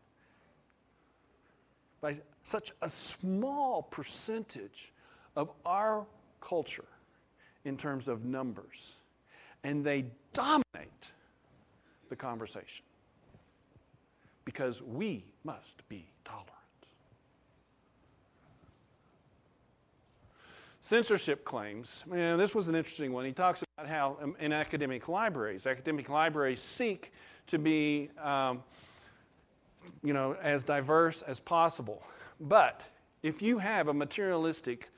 By 2.01 2.13
such 2.43 2.71
a 2.83 2.89
small 2.89 3.81
percentage 3.81 4.93
of 5.35 5.51
our 5.65 6.05
culture 6.39 6.85
in 7.63 7.77
terms 7.77 8.07
of 8.07 8.25
numbers, 8.25 8.99
and 9.63 9.83
they 9.83 10.05
dominate 10.33 11.11
the 12.09 12.15
conversation 12.15 12.85
because 14.43 14.83
we 14.83 15.25
must 15.43 15.87
be 15.89 16.05
tolerant. 16.23 16.64
Censorship 20.85 21.43
claims, 21.43 22.03
man, 22.05 22.37
this 22.37 22.53
was 22.53 22.69
an 22.69 22.75
interesting 22.75 23.11
one. 23.11 23.25
He 23.25 23.31
talks 23.31 23.63
about 23.75 23.89
how 23.89 24.17
um, 24.21 24.35
in 24.39 24.53
academic 24.53 25.07
libraries, 25.07 25.65
academic 25.65 26.09
libraries 26.09 26.59
seek 26.61 27.11
to 27.47 27.57
be, 27.57 28.11
um, 28.21 28.61
you 30.03 30.13
know, 30.13 30.35
as 30.43 30.61
diverse 30.61 31.23
as 31.23 31.39
possible. 31.39 32.03
But 32.39 32.81
if 33.23 33.41
you 33.41 33.57
have 33.57 33.87
a 33.87 33.93
materialistic 33.95 34.89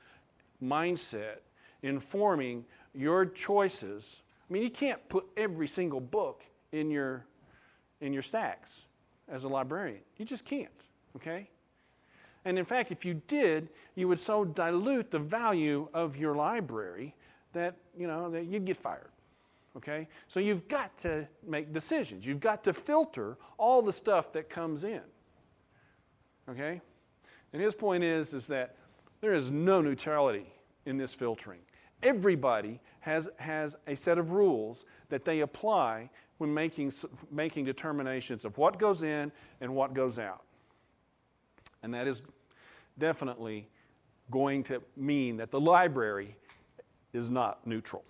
mindset 0.62 1.38
informing 1.82 2.66
your 2.94 3.24
choices. 3.24 4.22
I 4.48 4.52
mean, 4.52 4.62
you 4.62 4.70
can't 4.70 5.08
put 5.08 5.24
every 5.38 5.66
single 5.66 6.00
book 6.00 6.44
in 6.72 6.90
your, 6.90 7.24
in 8.02 8.12
your 8.12 8.20
stacks 8.20 8.86
as 9.26 9.44
a 9.44 9.48
librarian. 9.48 10.00
You 10.18 10.26
just 10.26 10.44
can't, 10.44 10.68
okay? 11.16 11.48
And 12.48 12.58
in 12.58 12.64
fact, 12.64 12.90
if 12.90 13.04
you 13.04 13.20
did, 13.26 13.68
you 13.94 14.08
would 14.08 14.18
so 14.18 14.42
dilute 14.42 15.10
the 15.10 15.18
value 15.18 15.86
of 15.92 16.16
your 16.16 16.34
library 16.34 17.14
that, 17.52 17.76
you 17.94 18.06
know, 18.06 18.30
that 18.30 18.46
you'd 18.46 18.64
get 18.64 18.78
fired. 18.78 19.10
Okay? 19.76 20.08
So 20.28 20.40
you've 20.40 20.66
got 20.66 20.96
to 20.98 21.28
make 21.46 21.74
decisions. 21.74 22.26
You've 22.26 22.40
got 22.40 22.64
to 22.64 22.72
filter 22.72 23.36
all 23.58 23.82
the 23.82 23.92
stuff 23.92 24.32
that 24.32 24.48
comes 24.48 24.84
in. 24.84 25.02
Okay? 26.48 26.80
And 27.52 27.60
his 27.60 27.74
point 27.74 28.02
is, 28.02 28.32
is 28.32 28.46
that 28.46 28.76
there 29.20 29.34
is 29.34 29.52
no 29.52 29.82
neutrality 29.82 30.50
in 30.86 30.96
this 30.96 31.14
filtering. 31.14 31.60
Everybody 32.02 32.80
has, 33.00 33.28
has 33.38 33.76
a 33.86 33.94
set 33.94 34.16
of 34.16 34.32
rules 34.32 34.86
that 35.10 35.26
they 35.26 35.40
apply 35.40 36.08
when 36.38 36.54
making, 36.54 36.92
making 37.30 37.66
determinations 37.66 38.46
of 38.46 38.56
what 38.56 38.78
goes 38.78 39.02
in 39.02 39.32
and 39.60 39.74
what 39.74 39.92
goes 39.92 40.18
out. 40.18 40.44
And 41.82 41.92
that 41.92 42.08
is 42.08 42.22
definitely 42.98 43.68
going 44.30 44.62
to 44.64 44.82
mean 44.96 45.36
that 45.38 45.50
the 45.50 45.60
library 45.60 46.36
is 47.12 47.30
not 47.30 47.66
neutral. 47.66 48.04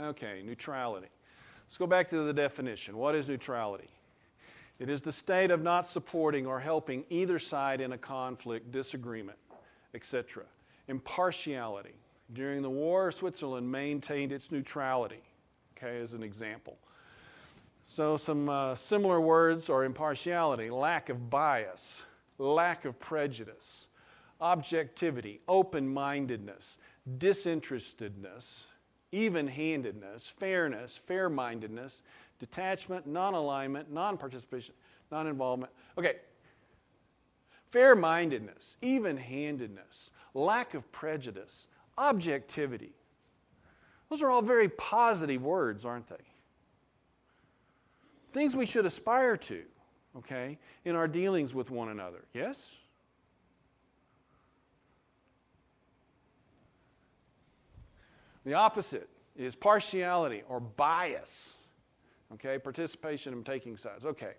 Okay, 0.00 0.42
neutrality. 0.44 1.08
Let's 1.66 1.78
go 1.78 1.86
back 1.86 2.10
to 2.10 2.24
the 2.24 2.32
definition. 2.32 2.96
What 2.96 3.14
is 3.14 3.28
neutrality? 3.28 3.88
It 4.78 4.90
is 4.90 5.00
the 5.00 5.12
state 5.12 5.50
of 5.50 5.62
not 5.62 5.86
supporting 5.86 6.46
or 6.46 6.60
helping 6.60 7.04
either 7.08 7.38
side 7.38 7.80
in 7.80 7.92
a 7.92 7.98
conflict, 7.98 8.70
disagreement, 8.70 9.38
etc. 9.94 10.44
Impartiality. 10.88 11.94
During 12.32 12.60
the 12.60 12.70
war, 12.70 13.10
Switzerland 13.10 13.70
maintained 13.70 14.32
its 14.32 14.52
neutrality, 14.52 15.22
okay, 15.76 15.98
as 16.00 16.12
an 16.12 16.22
example. 16.22 16.76
So, 17.86 18.16
some 18.16 18.48
uh, 18.48 18.74
similar 18.74 19.20
words 19.20 19.70
are 19.70 19.84
impartiality, 19.84 20.70
lack 20.70 21.08
of 21.08 21.30
bias, 21.30 22.02
lack 22.38 22.84
of 22.84 22.98
prejudice, 22.98 23.88
objectivity, 24.40 25.40
open 25.48 25.88
mindedness, 25.88 26.78
disinterestedness, 27.18 28.64
even 29.12 29.46
handedness, 29.46 30.28
fairness, 30.28 30.96
fair 30.96 31.30
mindedness, 31.30 32.02
detachment, 32.38 33.06
non 33.06 33.34
alignment, 33.34 33.92
non 33.92 34.16
participation, 34.16 34.74
non 35.10 35.26
involvement. 35.26 35.72
Okay, 35.96 36.16
fair 37.70 37.94
mindedness, 37.94 38.76
even 38.82 39.16
handedness, 39.16 40.10
lack 40.34 40.74
of 40.74 40.90
prejudice, 40.92 41.68
objectivity. 41.96 42.92
Those 44.10 44.22
are 44.22 44.30
all 44.30 44.42
very 44.42 44.68
positive 44.68 45.42
words, 45.42 45.84
aren't 45.84 46.06
they? 46.06 46.16
Things 48.28 48.54
we 48.54 48.66
should 48.66 48.86
aspire 48.86 49.36
to, 49.36 49.62
okay, 50.18 50.58
in 50.84 50.96
our 50.96 51.08
dealings 51.08 51.54
with 51.54 51.70
one 51.70 51.88
another. 51.88 52.24
Yes? 52.32 52.78
The 58.44 58.54
opposite 58.54 59.08
is 59.36 59.56
partiality 59.56 60.42
or 60.48 60.60
bias. 60.60 61.54
Okay, 62.34 62.58
participation 62.58 63.32
in 63.32 63.44
taking 63.44 63.76
sides. 63.76 64.04
Okay. 64.06 64.34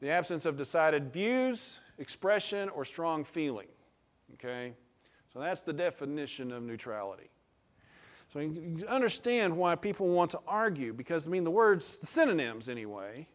The 0.00 0.10
absence 0.10 0.46
of 0.46 0.56
decided 0.56 1.12
views, 1.12 1.78
expression, 1.98 2.68
or 2.70 2.84
strong 2.84 3.24
feeling. 3.24 3.68
Okay? 4.34 4.74
So 5.32 5.38
that's 5.38 5.62
the 5.62 5.72
definition 5.72 6.52
of 6.52 6.62
neutrality. 6.62 7.30
So 8.32 8.38
you 8.38 8.84
understand 8.88 9.56
why 9.56 9.74
people 9.74 10.08
want 10.08 10.30
to 10.32 10.40
argue, 10.46 10.92
because 10.92 11.26
I 11.26 11.30
mean, 11.30 11.44
the 11.44 11.50
words, 11.50 11.98
the 11.98 12.06
synonyms 12.06 12.68
anyway, 12.68 13.28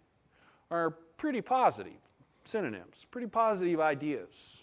are 0.71 0.97
pretty 1.17 1.41
positive. 1.41 1.93
Synonyms, 2.43 3.05
pretty 3.09 3.27
positive 3.27 3.79
ideas. 3.79 4.61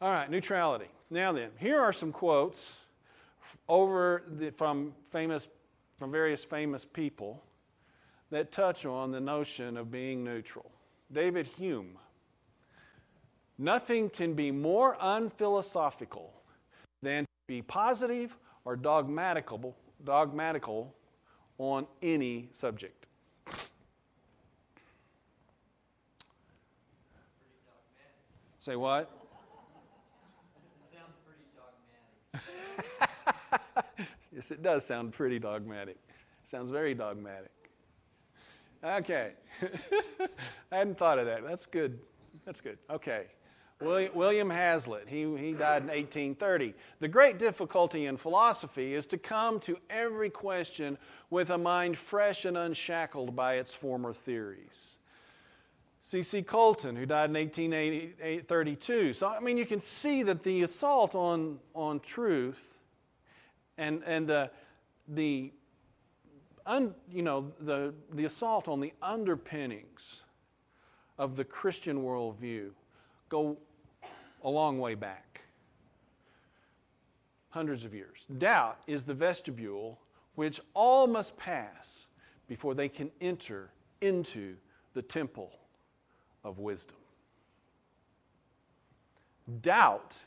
All 0.00 0.10
right, 0.10 0.30
neutrality. 0.30 0.88
Now 1.10 1.32
then, 1.32 1.50
here 1.58 1.78
are 1.78 1.92
some 1.92 2.12
quotes 2.12 2.86
over 3.68 4.22
the, 4.26 4.50
from 4.50 4.94
famous, 5.04 5.48
from 5.98 6.10
various 6.10 6.44
famous 6.44 6.84
people 6.84 7.42
that 8.30 8.50
touch 8.50 8.86
on 8.86 9.10
the 9.10 9.20
notion 9.20 9.76
of 9.76 9.90
being 9.90 10.24
neutral. 10.24 10.70
David 11.12 11.46
Hume. 11.46 11.98
Nothing 13.58 14.08
can 14.08 14.34
be 14.34 14.50
more 14.50 14.96
unphilosophical 15.00 16.30
than 17.02 17.24
to 17.24 17.28
be 17.46 17.60
positive 17.60 18.36
or 18.64 18.74
dogmatical, 18.76 19.76
dogmatical 20.02 20.94
on 21.58 21.86
any 22.00 22.48
subject. 22.50 23.01
Say 28.62 28.76
what? 28.76 29.10
sounds 30.88 31.16
pretty 31.26 31.42
dogmatic. 32.32 34.06
yes, 34.32 34.52
it 34.52 34.62
does 34.62 34.86
sound 34.86 35.12
pretty 35.12 35.40
dogmatic. 35.40 35.96
Sounds 36.44 36.70
very 36.70 36.94
dogmatic. 36.94 37.50
Okay. 38.84 39.32
I 40.70 40.76
hadn't 40.76 40.96
thought 40.96 41.18
of 41.18 41.26
that. 41.26 41.42
That's 41.44 41.66
good. 41.66 41.98
That's 42.44 42.60
good. 42.60 42.78
Okay. 42.88 43.24
William 43.80 44.48
Hazlitt, 44.48 45.08
he, 45.08 45.22
he 45.36 45.54
died 45.54 45.82
in 45.82 45.88
1830. 45.88 46.74
The 47.00 47.08
great 47.08 47.40
difficulty 47.40 48.06
in 48.06 48.16
philosophy 48.16 48.94
is 48.94 49.06
to 49.06 49.18
come 49.18 49.58
to 49.58 49.76
every 49.90 50.30
question 50.30 50.98
with 51.30 51.50
a 51.50 51.58
mind 51.58 51.98
fresh 51.98 52.44
and 52.44 52.56
unshackled 52.56 53.34
by 53.34 53.54
its 53.54 53.74
former 53.74 54.12
theories. 54.12 54.98
C.C. 56.04 56.42
Colton, 56.42 56.96
who 56.96 57.06
died 57.06 57.30
in 57.30 57.34
1832. 57.34 59.12
So, 59.12 59.28
I 59.28 59.38
mean, 59.38 59.56
you 59.56 59.64
can 59.64 59.78
see 59.78 60.24
that 60.24 60.42
the 60.42 60.62
assault 60.62 61.14
on, 61.14 61.60
on 61.76 62.00
truth 62.00 62.80
and, 63.78 64.02
and 64.04 64.26
the, 64.26 64.50
the, 65.06 65.52
un, 66.66 66.96
you 67.08 67.22
know, 67.22 67.52
the, 67.60 67.94
the 68.12 68.24
assault 68.24 68.66
on 68.66 68.80
the 68.80 68.92
underpinnings 69.00 70.22
of 71.18 71.36
the 71.36 71.44
Christian 71.44 72.02
worldview 72.02 72.70
go 73.28 73.56
a 74.42 74.50
long 74.50 74.80
way 74.80 74.96
back 74.96 75.42
hundreds 77.50 77.84
of 77.84 77.94
years. 77.94 78.26
Doubt 78.38 78.78
is 78.88 79.04
the 79.04 79.14
vestibule 79.14 80.00
which 80.34 80.60
all 80.74 81.06
must 81.06 81.36
pass 81.36 82.08
before 82.48 82.74
they 82.74 82.88
can 82.88 83.12
enter 83.20 83.70
into 84.00 84.56
the 84.94 85.02
temple 85.02 85.52
of 86.44 86.58
wisdom. 86.58 86.96
Doubt 89.60 90.24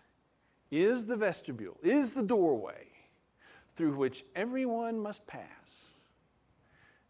is 0.71 1.05
the 1.05 1.15
vestibule, 1.15 1.77
is 1.81 2.13
the 2.13 2.23
doorway 2.23 2.87
through 3.75 3.95
which 3.95 4.23
everyone 4.35 4.99
must 4.99 5.25
pass 5.27 5.93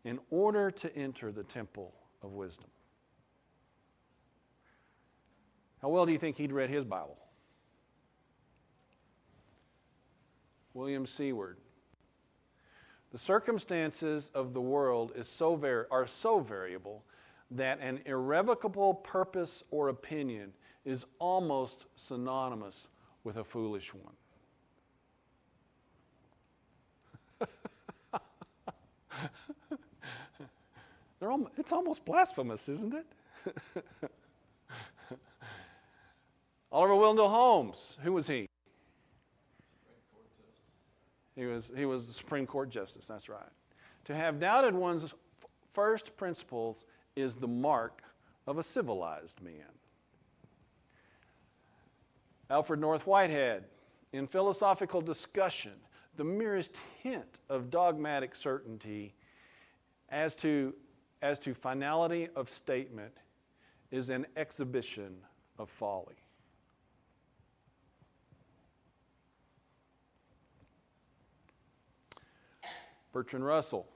in 0.03 0.19
order 0.29 0.69
to 0.71 0.95
enter 0.95 1.31
the 1.31 1.43
temple 1.43 1.93
of 2.21 2.33
wisdom. 2.33 2.69
How 5.81 5.89
well 5.89 6.05
do 6.05 6.11
you 6.11 6.17
think 6.17 6.37
he'd 6.37 6.51
read 6.51 6.69
his 6.69 6.85
Bible? 6.85 7.17
William 10.73 11.05
Seward. 11.05 11.57
The 13.11 13.17
circumstances 13.17 14.29
of 14.35 14.53
the 14.53 14.61
world 14.61 15.13
so 15.25 15.55
var- 15.55 15.87
are 15.89 16.05
so 16.05 16.39
variable 16.39 17.03
that 17.51 17.79
an 17.79 18.01
irrevocable 18.05 18.93
purpose 18.93 19.63
or 19.71 19.89
opinion 19.89 20.53
is 20.83 21.05
almost 21.19 21.85
synonymous 21.95 22.87
with 23.23 23.37
a 23.37 23.43
foolish 23.43 23.93
one. 23.93 24.13
it's 31.57 31.71
almost 31.71 32.05
blasphemous, 32.05 32.69
isn't 32.69 32.93
it? 32.93 33.05
Oliver 36.71 36.95
Wendell 36.95 37.29
Holmes, 37.29 37.97
who 38.03 38.13
was 38.13 38.27
he? 38.27 38.47
He 41.35 41.45
was, 41.45 41.71
he 41.75 41.85
was 41.85 42.07
the 42.07 42.13
Supreme 42.13 42.47
Court 42.47 42.69
Justice, 42.69 43.07
that's 43.07 43.27
right. 43.29 43.41
To 44.05 44.15
have 44.15 44.39
doubted 44.39 44.73
one's 44.73 45.13
first 45.71 46.15
principles 46.15 46.85
is 47.15 47.37
the 47.37 47.47
mark 47.47 48.03
of 48.47 48.57
a 48.57 48.63
civilized 48.63 49.41
man. 49.41 49.53
Alfred 52.49 52.79
North 52.79 53.07
Whitehead, 53.07 53.65
in 54.13 54.27
philosophical 54.27 55.01
discussion, 55.01 55.73
the 56.15 56.23
merest 56.23 56.79
hint 57.01 57.39
of 57.49 57.69
dogmatic 57.69 58.35
certainty 58.35 59.13
as 60.09 60.35
to, 60.35 60.73
as 61.21 61.39
to 61.39 61.53
finality 61.53 62.29
of 62.35 62.49
statement 62.49 63.13
is 63.91 64.09
an 64.09 64.25
exhibition 64.35 65.17
of 65.57 65.69
folly. 65.69 66.15
Bertrand 73.11 73.45
Russell. 73.45 73.87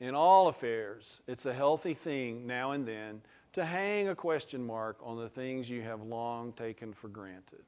In 0.00 0.14
all 0.14 0.48
affairs, 0.48 1.22
it's 1.26 1.46
a 1.46 1.52
healthy 1.52 1.94
thing 1.94 2.46
now 2.46 2.70
and 2.70 2.86
then 2.86 3.20
to 3.52 3.64
hang 3.64 4.08
a 4.08 4.14
question 4.14 4.64
mark 4.64 4.96
on 5.02 5.18
the 5.18 5.28
things 5.28 5.68
you 5.68 5.82
have 5.82 6.02
long 6.02 6.52
taken 6.52 6.92
for 6.92 7.08
granted. 7.08 7.64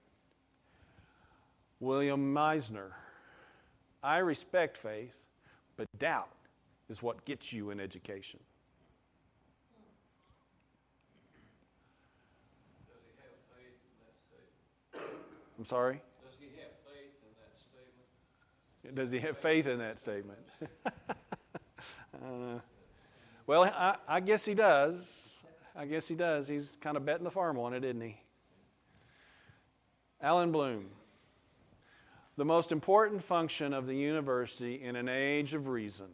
William 1.81 2.33
Mizner. 2.33 2.93
I 4.03 4.19
respect 4.19 4.77
faith, 4.77 5.17
but 5.77 5.87
doubt 5.99 6.31
is 6.89 7.03
what 7.03 7.25
gets 7.25 7.53
you 7.53 7.71
an 7.71 7.81
education. 7.81 8.41
Does 12.87 13.01
he 13.05 13.13
have 13.21 13.35
faith 13.57 13.75
in 13.85 13.99
that 14.05 14.17
statement? 14.29 15.17
I'm 15.59 15.65
sorry? 15.65 16.01
Does 16.23 16.39
he 16.39 16.47
have 16.61 16.73
faith 16.87 17.17
in 17.25 17.35
that 17.41 17.61
statement? 17.61 18.95
Does 18.95 19.11
he 19.11 19.19
have 19.19 19.37
faith 19.37 19.67
in 19.67 19.79
that 19.79 19.99
statement? 19.99 20.39
uh, 22.23 22.59
well, 23.47 23.65
I, 23.65 23.97
I 24.09 24.21
guess 24.21 24.45
he 24.45 24.55
does. 24.55 25.43
I 25.75 25.87
guess 25.87 26.09
he 26.09 26.15
does. 26.15 26.49
He's 26.49 26.77
kind 26.81 26.97
of 26.97 27.05
betting 27.05 27.25
the 27.25 27.31
farm 27.31 27.59
on 27.59 27.75
it, 27.75 27.85
isn't 27.85 28.01
he? 28.01 28.21
Allan 30.21 30.53
Bloom. 30.53 30.87
The 32.37 32.45
most 32.45 32.73
important 32.73 33.23
function 33.23 33.73
of 33.73 33.87
the 33.87 33.95
university 33.95 34.83
in 34.83 34.97
an 34.97 35.09
age 35.09 35.55
of 35.55 35.69
reason 35.69 36.07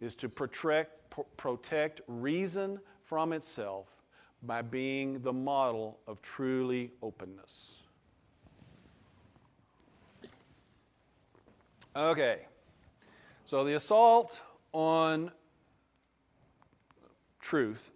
is 0.00 0.14
to 0.16 0.28
protect, 0.28 1.14
protect 1.36 2.00
reason 2.06 2.78
from 3.02 3.32
itself 3.32 3.86
by 4.42 4.62
being 4.62 5.20
the 5.20 5.32
model 5.32 5.98
of 6.06 6.22
truly 6.22 6.92
openness. 7.02 7.82
Okay, 11.96 12.46
so 13.44 13.64
the 13.64 13.74
assault 13.74 14.40
on 14.72 15.30
truth, 17.40 17.90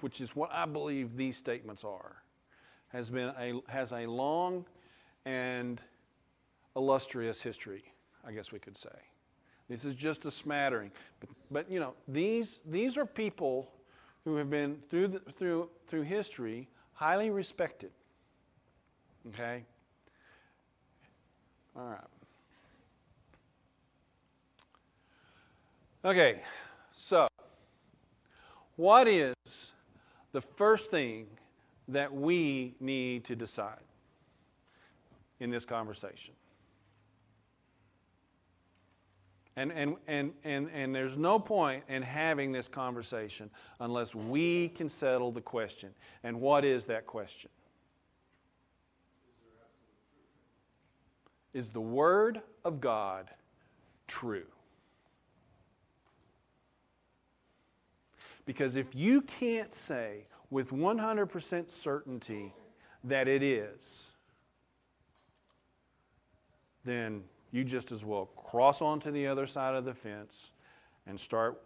which 0.00 0.20
is 0.20 0.34
what 0.34 0.50
I 0.52 0.66
believe 0.66 1.16
these 1.16 1.36
statements 1.36 1.84
are, 1.84 2.22
has 2.88 3.10
been 3.10 3.32
a, 3.38 3.60
has 3.68 3.92
a 3.92 4.06
long 4.06 4.64
and 5.24 5.80
illustrious 6.76 7.42
history, 7.42 7.84
I 8.26 8.32
guess 8.32 8.52
we 8.52 8.58
could 8.58 8.76
say. 8.76 8.88
This 9.68 9.84
is 9.84 9.94
just 9.94 10.24
a 10.24 10.30
smattering. 10.30 10.90
But, 11.20 11.28
but 11.50 11.70
you 11.70 11.78
know, 11.78 11.94
these, 12.08 12.60
these 12.66 12.96
are 12.96 13.06
people 13.06 13.70
who 14.24 14.36
have 14.36 14.50
been, 14.50 14.78
through, 14.90 15.08
the, 15.08 15.18
through, 15.20 15.70
through 15.86 16.02
history, 16.02 16.68
highly 16.92 17.30
respected. 17.30 17.92
Okay? 19.28 19.64
All 21.76 21.88
right. 21.88 22.00
Okay, 26.02 26.40
so 26.94 27.28
what 28.76 29.06
is 29.06 29.34
the 30.32 30.40
first 30.40 30.90
thing 30.90 31.26
that 31.88 32.10
we 32.10 32.74
need 32.80 33.24
to 33.24 33.36
decide 33.36 33.82
in 35.40 35.50
this 35.50 35.66
conversation? 35.66 36.32
And, 39.56 39.70
and, 39.72 39.96
and, 40.08 40.32
and, 40.44 40.70
and 40.72 40.94
there's 40.94 41.18
no 41.18 41.38
point 41.38 41.84
in 41.86 42.00
having 42.00 42.50
this 42.50 42.66
conversation 42.66 43.50
unless 43.80 44.14
we 44.14 44.70
can 44.70 44.88
settle 44.88 45.30
the 45.30 45.42
question. 45.42 45.90
And 46.24 46.40
what 46.40 46.64
is 46.64 46.86
that 46.86 47.04
question? 47.04 47.50
Is 51.52 51.72
the 51.72 51.80
Word 51.82 52.40
of 52.64 52.80
God 52.80 53.28
true? 54.06 54.46
Because 58.50 58.74
if 58.74 58.96
you 58.96 59.20
can't 59.20 59.72
say 59.72 60.26
with 60.50 60.72
100% 60.72 61.70
certainty 61.70 62.52
that 63.04 63.28
it 63.28 63.44
is, 63.44 64.10
then 66.84 67.22
you 67.52 67.62
just 67.62 67.92
as 67.92 68.04
well 68.04 68.26
cross 68.34 68.82
onto 68.82 69.12
the 69.12 69.24
other 69.24 69.46
side 69.46 69.76
of 69.76 69.84
the 69.84 69.94
fence 69.94 70.50
and 71.06 71.20
start 71.20 71.62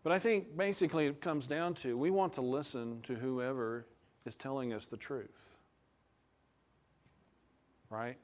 But 0.03 0.13
I 0.13 0.19
think 0.19 0.55
basically 0.55 1.07
it 1.07 1.21
comes 1.21 1.47
down 1.47 1.73
to 1.75 1.97
we 1.97 2.09
want 2.09 2.33
to 2.33 2.41
listen 2.41 3.01
to 3.01 3.15
whoever 3.15 3.85
is 4.25 4.35
telling 4.35 4.73
us 4.73 4.85
the 4.87 4.97
truth 4.97 5.49
right? 7.89 8.17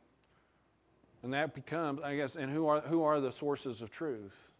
And 1.23 1.33
that 1.33 1.55
becomes, 1.55 2.01
I 2.01 2.15
guess, 2.15 2.35
and 2.35 2.51
who 2.51 2.67
are, 2.67 2.81
who 2.81 3.03
are 3.03 3.19
the 3.19 3.31
sources 3.31 3.81
of 3.81 3.89
truth? 3.89 4.51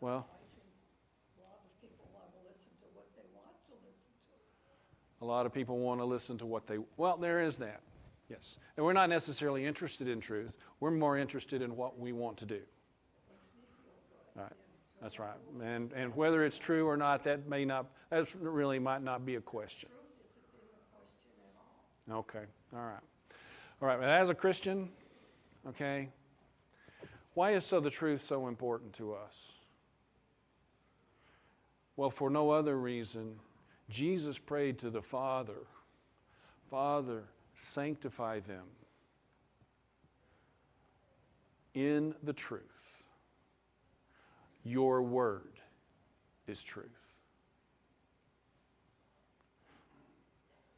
Well, 0.00 0.26
A 1.38 1.40
lot 1.40 1.54
of 1.64 1.80
people 1.80 2.06
want 2.12 2.32
to 2.32 2.42
listen 2.50 2.70
to 2.80 2.86
what 2.94 3.06
they 3.16 3.22
want 3.34 3.62
to 3.62 3.72
listen 3.86 4.10
to. 4.20 5.24
a 5.24 5.26
lot 5.26 5.46
of 5.46 5.52
people 5.54 5.78
want 5.78 6.00
to 6.00 6.04
listen 6.04 6.38
to 6.38 6.46
what 6.46 6.66
they, 6.66 6.78
well, 6.96 7.16
there 7.16 7.40
is 7.40 7.58
that, 7.58 7.80
yes. 8.28 8.58
And 8.76 8.84
we're 8.84 8.92
not 8.92 9.08
necessarily 9.08 9.64
interested 9.64 10.08
in 10.08 10.20
truth, 10.20 10.56
we're 10.80 10.90
more 10.90 11.16
interested 11.16 11.62
in 11.62 11.76
what 11.76 11.98
we 11.98 12.12
want 12.12 12.38
to 12.38 12.46
do. 12.46 12.60
Good. 14.34 14.42
Right. 14.42 14.52
That's 15.06 15.20
right. 15.20 15.38
And, 15.62 15.92
and 15.92 16.16
whether 16.16 16.44
it's 16.44 16.58
true 16.58 16.84
or 16.84 16.96
not, 16.96 17.22
that 17.22 17.48
may 17.48 17.64
not, 17.64 17.86
that 18.10 18.34
really 18.40 18.80
might 18.80 19.04
not 19.04 19.24
be 19.24 19.36
a 19.36 19.40
question. 19.40 19.88
Okay, 22.10 22.42
all 22.74 22.80
right. 22.80 23.04
All 23.80 23.86
right, 23.86 24.02
as 24.02 24.30
a 24.30 24.34
Christian, 24.34 24.88
okay, 25.68 26.08
why 27.34 27.52
is 27.52 27.64
so 27.64 27.78
the 27.78 27.88
truth 27.88 28.20
so 28.20 28.48
important 28.48 28.94
to 28.94 29.14
us? 29.14 29.60
Well, 31.94 32.10
for 32.10 32.28
no 32.28 32.50
other 32.50 32.76
reason, 32.76 33.36
Jesus 33.88 34.40
prayed 34.40 34.76
to 34.78 34.90
the 34.90 35.02
Father, 35.02 35.68
Father, 36.68 37.22
sanctify 37.54 38.40
them 38.40 38.64
in 41.74 42.12
the 42.24 42.32
truth. 42.32 42.75
Your 44.66 45.00
word 45.00 45.60
is 46.48 46.64
truth. 46.64 47.14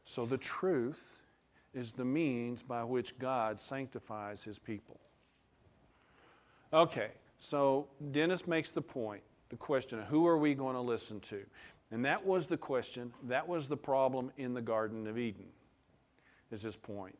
So 0.03 0.27
the 0.27 0.37
truth 0.37 1.23
is 1.73 1.93
the 1.93 2.05
means 2.05 2.61
by 2.61 2.83
which 2.83 3.17
God 3.17 3.59
sanctifies 3.59 4.43
his 4.43 4.59
people. 4.59 4.99
Okay, 6.71 7.09
so 7.39 7.87
Dennis 8.11 8.47
makes 8.47 8.71
the 8.71 8.81
point, 8.81 9.23
the 9.49 9.55
question 9.55 9.99
who 10.03 10.27
are 10.27 10.37
we 10.37 10.53
going 10.53 10.75
to 10.75 10.81
listen 10.81 11.19
to? 11.21 11.43
And 11.89 12.05
that 12.05 12.23
was 12.23 12.47
the 12.47 12.57
question, 12.57 13.11
that 13.23 13.47
was 13.47 13.67
the 13.67 13.77
problem 13.77 14.31
in 14.37 14.53
the 14.53 14.61
Garden 14.61 15.07
of 15.07 15.17
Eden, 15.17 15.47
is 16.51 16.61
his 16.61 16.77
point. 16.77 17.17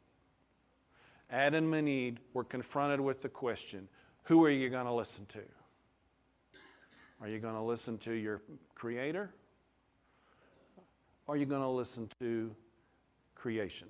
Adam 1.31 1.73
and 1.73 1.89
Eve 1.89 2.19
were 2.33 2.43
confronted 2.43 3.01
with 3.01 3.23
the 3.23 3.29
question 3.29 3.87
who 4.23 4.45
are 4.45 4.51
you 4.51 4.69
going 4.69 4.85
to 4.85 4.93
listen 4.93 5.25
to? 5.27 5.41
Are 7.21 7.27
you 7.27 7.39
going 7.39 7.55
to 7.55 7.61
listen 7.61 7.97
to 7.99 8.13
your 8.13 8.41
Creator? 8.75 9.29
Or 11.27 11.35
are 11.35 11.37
you 11.37 11.45
going 11.45 11.61
to 11.61 11.67
listen 11.67 12.09
to 12.19 12.55
creation? 13.35 13.87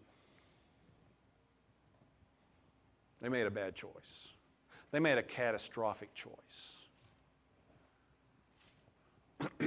They 3.22 3.30
made 3.30 3.46
a 3.46 3.52
bad 3.52 3.76
choice. 3.76 4.34
They 4.92 5.00
made 5.00 5.18
a 5.18 5.24
catastrophic 5.24 6.14
choice. 6.14 6.88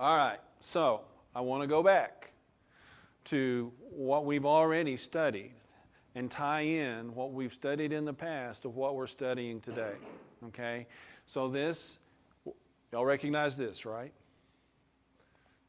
All 0.00 0.16
right, 0.16 0.40
so 0.60 1.02
I 1.34 1.40
want 1.42 1.62
to 1.62 1.66
go 1.68 1.82
back 1.82 2.32
to 3.26 3.70
what 3.90 4.24
we've 4.24 4.46
already 4.46 4.96
studied 4.96 5.52
and 6.14 6.30
tie 6.30 6.62
in 6.62 7.14
what 7.14 7.32
we've 7.32 7.52
studied 7.52 7.92
in 7.92 8.04
the 8.04 8.14
past 8.14 8.62
to 8.62 8.68
what 8.68 8.96
we're 8.96 9.06
studying 9.06 9.60
today. 9.60 9.94
Okay? 10.46 10.86
So 11.26 11.48
this, 11.48 11.98
y'all 12.92 13.04
recognize 13.04 13.56
this, 13.56 13.86
right? 13.86 14.12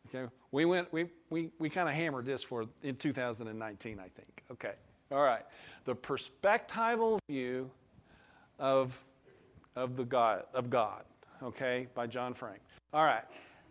Okay, 0.07 0.29
we 0.51 0.65
went, 0.65 0.91
we, 0.91 1.07
we, 1.29 1.51
we 1.57 1.69
kind 1.69 1.87
of 1.87 1.95
hammered 1.95 2.25
this 2.25 2.43
for 2.43 2.65
in 2.83 2.95
2019, 2.95 3.99
I 3.99 4.09
think. 4.09 4.43
Okay, 4.51 4.73
all 5.11 5.23
right. 5.23 5.45
The 5.85 5.95
perspectival 5.95 7.19
view 7.29 7.71
of, 8.59 9.01
of 9.75 9.95
the 9.95 10.03
God, 10.03 10.43
of 10.53 10.69
God, 10.69 11.03
okay, 11.41 11.87
by 11.93 12.07
John 12.07 12.33
Frame. 12.33 12.59
All 12.93 13.05
right, 13.05 13.23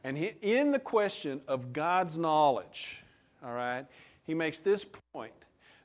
and 0.02 0.16
he, 0.16 0.32
in 0.40 0.72
the 0.72 0.78
question 0.78 1.42
of 1.46 1.72
God's 1.72 2.16
knowledge, 2.16 3.04
all 3.44 3.52
right, 3.52 3.84
he 4.24 4.34
makes 4.34 4.60
this 4.60 4.86
point. 5.12 5.32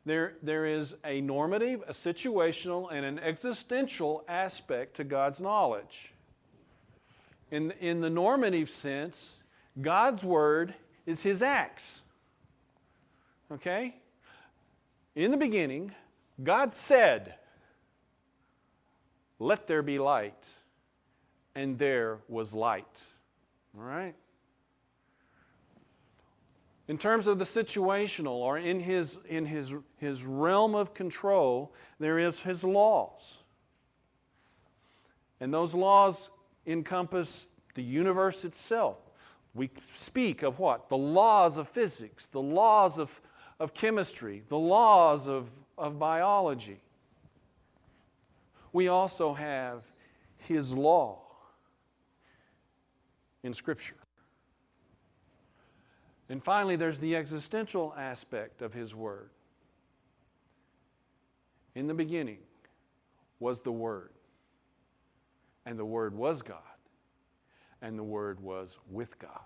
There, 0.06 0.36
there 0.44 0.68
is 0.68 0.96
a 1.04 1.20
normative, 1.22 1.82
a 1.88 1.92
situational, 1.92 2.92
and 2.92 3.04
an 3.04 3.18
existential 3.20 4.24
aspect 4.28 4.96
to 4.98 5.04
God's 5.04 5.42
knowledge. 5.42 6.14
In, 7.52 7.72
in 7.80 8.02
the 8.02 8.10
normative 8.10 8.70
sense, 8.70 9.38
God's 9.80 10.24
word 10.24 10.74
is 11.06 11.24
his 11.24 11.42
acts. 11.42 12.02
Okay? 13.52 13.96
In 15.16 15.32
the 15.32 15.38
beginning, 15.38 15.94
God 16.44 16.72
said, 16.72 17.36
Let 19.40 19.68
there 19.68 19.82
be 19.82 20.00
light, 20.00 20.50
and 21.54 21.78
there 21.78 22.20
was 22.28 22.54
light. 22.54 23.04
All 23.78 23.84
right? 23.84 24.16
In 26.88 26.98
terms 26.98 27.26
of 27.26 27.40
the 27.40 27.46
situational 27.46 28.36
or 28.36 28.58
in 28.60 28.80
his, 28.80 29.20
in 29.28 29.46
his, 29.46 29.76
his 29.98 30.26
realm 30.26 30.76
of 30.76 30.94
control, 30.94 31.74
there 32.00 32.20
is 32.20 32.42
his 32.42 32.64
laws. 32.64 33.40
And 35.40 35.54
those 35.54 35.74
laws 35.74 36.30
encompass 36.66 37.50
the 37.74 37.84
universe 37.84 38.46
itself. 38.46 38.98
We 39.54 39.70
speak 39.82 40.44
of 40.44 40.60
what? 40.60 40.90
The 40.90 40.98
laws 40.98 41.58
of 41.58 41.68
physics, 41.68 42.28
the 42.28 42.42
laws 42.42 43.00
of, 43.00 43.22
of 43.60 43.74
chemistry, 43.74 44.44
the 44.48 44.58
laws 44.58 45.28
of, 45.28 45.50
of 45.78 45.98
biology. 45.98 46.82
We 48.74 48.90
also 48.90 49.34
have 49.34 49.90
His 50.38 50.74
law 50.74 51.22
in 53.44 53.54
Scripture. 53.54 53.96
And 56.28 56.44
finally, 56.44 56.76
there's 56.76 57.00
the 57.00 57.16
existential 57.16 57.94
aspect 57.98 58.62
of 58.62 58.74
His 58.74 58.94
Word. 58.94 59.30
In 61.76 61.88
the 61.88 61.94
beginning 61.94 62.40
was 63.40 63.62
the 63.62 63.72
Word, 63.72 64.12
and 65.66 65.78
the 65.78 65.86
Word 65.86 66.16
was 66.16 66.42
God 66.42 66.60
and 67.82 67.98
the 67.98 68.04
Word 68.04 68.40
was 68.40 68.80
with 68.90 69.20
God. 69.20 69.42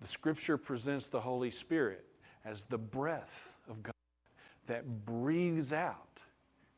The 0.00 0.08
Scripture 0.08 0.56
presents 0.56 1.08
the 1.08 1.20
Holy 1.20 1.50
Spirit 1.50 2.04
as 2.44 2.64
the 2.64 2.78
breath 2.78 3.60
of 3.68 3.82
God 3.82 3.92
that 4.66 5.04
breathes 5.04 5.72
out 5.72 6.20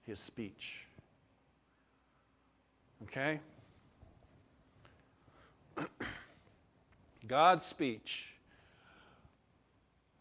His 0.05 0.19
speech. 0.19 0.87
Okay? 3.05 3.41
God's 7.27 7.65
speech. 7.65 8.34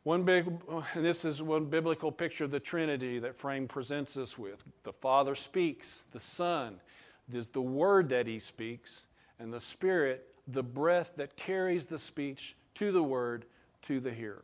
One 0.03 0.23
big, 0.23 0.47
and 0.69 1.05
this 1.05 1.23
is 1.23 1.41
one 1.41 1.65
biblical 1.65 2.11
picture 2.11 2.43
of 2.43 2.51
the 2.51 2.59
Trinity 2.59 3.19
that 3.19 3.37
Frame 3.37 3.69
presents 3.69 4.17
us 4.17 4.37
with. 4.37 4.61
The 4.83 4.91
Father 4.91 5.33
speaks, 5.33 6.05
the 6.11 6.19
Son 6.19 6.81
is 7.31 7.49
the 7.49 7.61
word 7.61 8.09
that 8.09 8.27
he 8.27 8.37
speaks, 8.37 9.07
and 9.39 9.53
the 9.53 9.61
Spirit, 9.61 10.27
the 10.45 10.63
breath 10.63 11.13
that 11.15 11.37
carries 11.37 11.85
the 11.85 11.97
speech 11.97 12.57
to 12.75 12.91
the 12.91 13.01
word 13.01 13.45
to 13.83 14.01
the 14.01 14.11
hearer. 14.11 14.43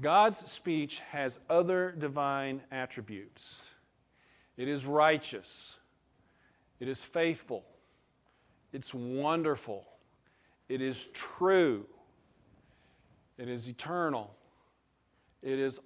God's 0.00 0.38
speech 0.50 1.00
has 1.10 1.40
other 1.50 1.90
divine 1.90 2.62
attributes. 2.70 3.60
It 4.56 4.68
is 4.68 4.86
righteous, 4.86 5.78
it 6.80 6.88
is 6.88 7.04
faithful, 7.04 7.64
it's 8.72 8.94
wonderful, 8.94 9.86
it 10.68 10.80
is 10.80 11.08
true, 11.08 11.86
it 13.38 13.48
is 13.48 13.68
eternal, 13.68 14.34
it 15.42 15.58
is 15.58 15.80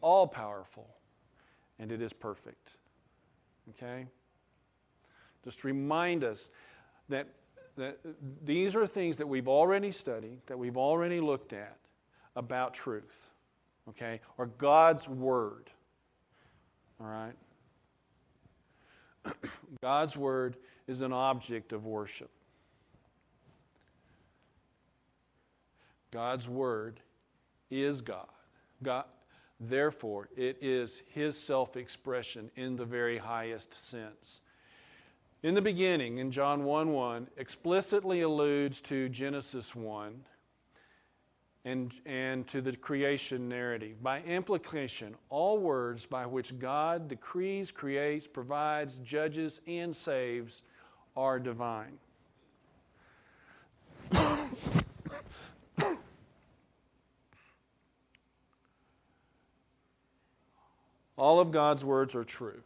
all 0.00 0.26
powerful 0.26 0.88
and 1.78 1.92
it 1.92 2.00
is 2.02 2.12
perfect. 2.12 2.78
Okay? 3.70 4.06
just 5.46 5.62
remind 5.62 6.24
us 6.24 6.50
that, 7.08 7.28
that 7.76 7.98
these 8.44 8.74
are 8.74 8.84
things 8.84 9.16
that 9.16 9.28
we've 9.28 9.46
already 9.46 9.92
studied, 9.92 10.40
that 10.46 10.58
we've 10.58 10.76
already 10.76 11.20
looked 11.20 11.52
at 11.52 11.78
about 12.34 12.74
truth, 12.74 13.30
okay, 13.88 14.20
or 14.38 14.46
God's 14.46 15.08
Word. 15.08 15.70
All 17.00 17.06
right? 17.06 17.34
God's 19.80 20.16
Word 20.16 20.56
is 20.88 21.00
an 21.00 21.12
object 21.12 21.72
of 21.72 21.86
worship. 21.86 22.30
God's 26.10 26.48
Word 26.48 27.00
is 27.70 28.00
God. 28.00 28.26
God 28.82 29.04
therefore, 29.58 30.28
it 30.36 30.58
is 30.60 31.02
His 31.08 31.38
self 31.38 31.76
expression 31.76 32.50
in 32.56 32.76
the 32.76 32.84
very 32.84 33.18
highest 33.18 33.74
sense. 33.74 34.42
In 35.42 35.54
the 35.54 35.62
beginning, 35.62 36.18
in 36.18 36.30
John 36.30 36.64
1 36.64 36.92
1, 36.92 37.28
explicitly 37.36 38.22
alludes 38.22 38.80
to 38.82 39.08
Genesis 39.08 39.76
1 39.76 40.24
and, 41.64 41.92
and 42.06 42.46
to 42.46 42.60
the 42.60 42.74
creation 42.76 43.48
narrative. 43.48 44.02
By 44.02 44.22
implication, 44.22 45.16
all 45.28 45.58
words 45.58 46.06
by 46.06 46.24
which 46.24 46.58
God 46.58 47.08
decrees, 47.08 47.72
creates, 47.72 48.26
provides, 48.26 48.98
judges, 49.00 49.60
and 49.66 49.94
saves 49.94 50.62
are 51.16 51.38
divine. 51.38 51.98
All 61.16 61.40
of 61.40 61.50
God's 61.50 61.84
words 61.84 62.14
are 62.14 62.24
true. 62.24 62.62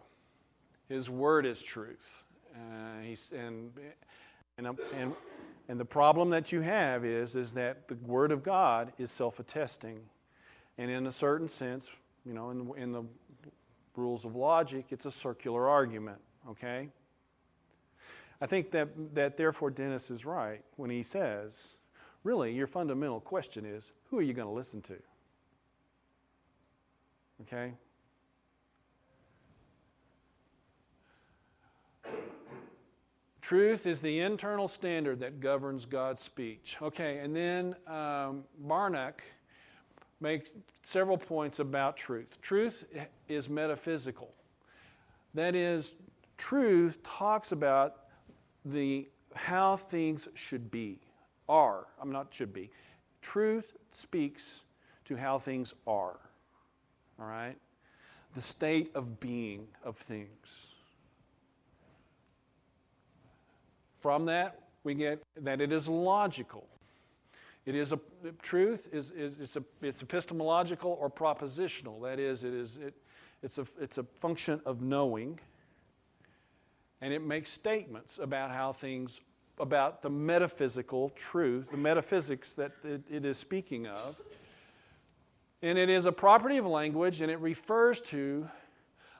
His 0.88 1.08
word 1.08 1.46
is 1.46 1.62
truth. 1.62 2.24
Uh, 2.54 3.02
he's, 3.02 3.32
and, 3.32 3.72
and, 4.58 4.66
and, 4.96 5.14
and 5.68 5.78
the 5.78 5.84
problem 5.84 6.30
that 6.30 6.50
you 6.50 6.60
have 6.60 7.04
is, 7.04 7.36
is 7.36 7.54
that 7.54 7.86
the 7.86 7.94
word 7.94 8.32
of 8.32 8.42
God 8.42 8.92
is 8.98 9.10
self-attesting. 9.10 10.00
And 10.78 10.90
in 10.90 11.06
a 11.06 11.12
certain 11.12 11.46
sense, 11.46 11.92
you 12.26 12.34
know, 12.34 12.50
in 12.50 12.58
the, 12.64 12.72
in 12.72 12.92
the 12.92 13.04
rules 13.94 14.24
of 14.24 14.34
logic, 14.34 14.86
it's 14.90 15.06
a 15.06 15.10
circular 15.10 15.68
argument, 15.68 16.18
okay? 16.50 16.88
I 18.40 18.46
think 18.46 18.72
that, 18.72 19.14
that 19.14 19.36
therefore 19.36 19.70
Dennis 19.70 20.10
is 20.10 20.24
right 20.24 20.62
when 20.76 20.90
he 20.90 21.02
says, 21.02 21.76
really, 22.24 22.52
your 22.52 22.66
fundamental 22.66 23.20
question 23.20 23.64
is 23.64 23.92
who 24.08 24.18
are 24.18 24.22
you 24.22 24.32
going 24.32 24.48
to 24.48 24.54
listen 24.54 24.80
to? 24.82 24.96
Okay? 27.42 27.74
Truth 33.50 33.84
is 33.84 34.00
the 34.00 34.20
internal 34.20 34.68
standard 34.68 35.18
that 35.18 35.40
governs 35.40 35.84
God's 35.84 36.20
speech. 36.20 36.76
Okay, 36.80 37.18
and 37.18 37.34
then 37.34 37.74
um, 37.88 38.44
Barnack 38.60 39.24
makes 40.20 40.52
several 40.84 41.18
points 41.18 41.58
about 41.58 41.96
truth. 41.96 42.40
Truth 42.40 42.84
is 43.26 43.50
metaphysical. 43.50 44.32
That 45.34 45.56
is, 45.56 45.96
truth 46.38 47.02
talks 47.02 47.50
about 47.50 47.96
the 48.64 49.08
how 49.34 49.74
things 49.74 50.28
should 50.34 50.70
be, 50.70 51.00
are. 51.48 51.88
I'm 52.00 52.12
not 52.12 52.32
should 52.32 52.52
be. 52.52 52.70
Truth 53.20 53.76
speaks 53.90 54.62
to 55.06 55.16
how 55.16 55.40
things 55.40 55.74
are. 55.88 56.20
All 57.18 57.26
right? 57.26 57.56
The 58.32 58.42
state 58.42 58.92
of 58.94 59.18
being 59.18 59.66
of 59.82 59.96
things. 59.96 60.76
From 64.00 64.26
that, 64.26 64.58
we 64.82 64.94
get 64.94 65.22
that 65.36 65.60
it 65.60 65.72
is 65.72 65.88
logical. 65.88 66.66
It 67.66 67.74
is 67.74 67.92
a 67.92 68.00
truth 68.40 68.88
is, 68.92 69.10
is 69.10 69.36
it's, 69.38 69.56
a, 69.56 69.64
it's 69.82 70.02
epistemological 70.02 70.96
or 70.98 71.10
propositional. 71.10 72.02
That 72.02 72.18
is, 72.18 72.42
it 72.42 72.54
is 72.54 72.78
it, 72.78 72.94
it's 73.42 73.58
a 73.58 73.66
it's 73.78 73.98
a 73.98 74.02
function 74.02 74.60
of 74.64 74.82
knowing. 74.82 75.38
And 77.02 77.12
it 77.12 77.22
makes 77.22 77.50
statements 77.50 78.18
about 78.18 78.50
how 78.50 78.72
things 78.72 79.20
about 79.58 80.02
the 80.02 80.10
metaphysical 80.10 81.10
truth, 81.10 81.70
the 81.70 81.76
metaphysics 81.76 82.54
that 82.54 82.72
it, 82.82 83.02
it 83.10 83.26
is 83.26 83.36
speaking 83.36 83.86
of. 83.86 84.16
And 85.62 85.76
it 85.76 85.90
is 85.90 86.06
a 86.06 86.12
property 86.12 86.56
of 86.56 86.64
language, 86.64 87.20
and 87.20 87.30
it 87.30 87.38
refers 87.38 88.00
to 88.02 88.48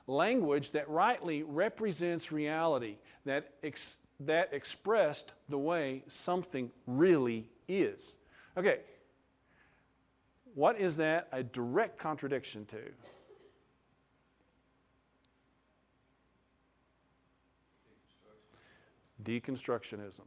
language 0.07 0.71
that 0.71 0.89
rightly 0.89 1.43
represents 1.43 2.31
reality, 2.31 2.97
that 3.25 3.51
ex- 3.63 3.99
that 4.25 4.53
expressed 4.53 5.33
the 5.49 5.57
way 5.57 6.03
something 6.07 6.71
really 6.85 7.49
is. 7.67 8.15
Okay, 8.57 8.79
what 10.53 10.79
is 10.79 10.97
that 10.97 11.27
a 11.31 11.43
direct 11.43 11.97
contradiction 11.97 12.65
to? 12.65 12.77
Deconstructionism. 19.23 20.21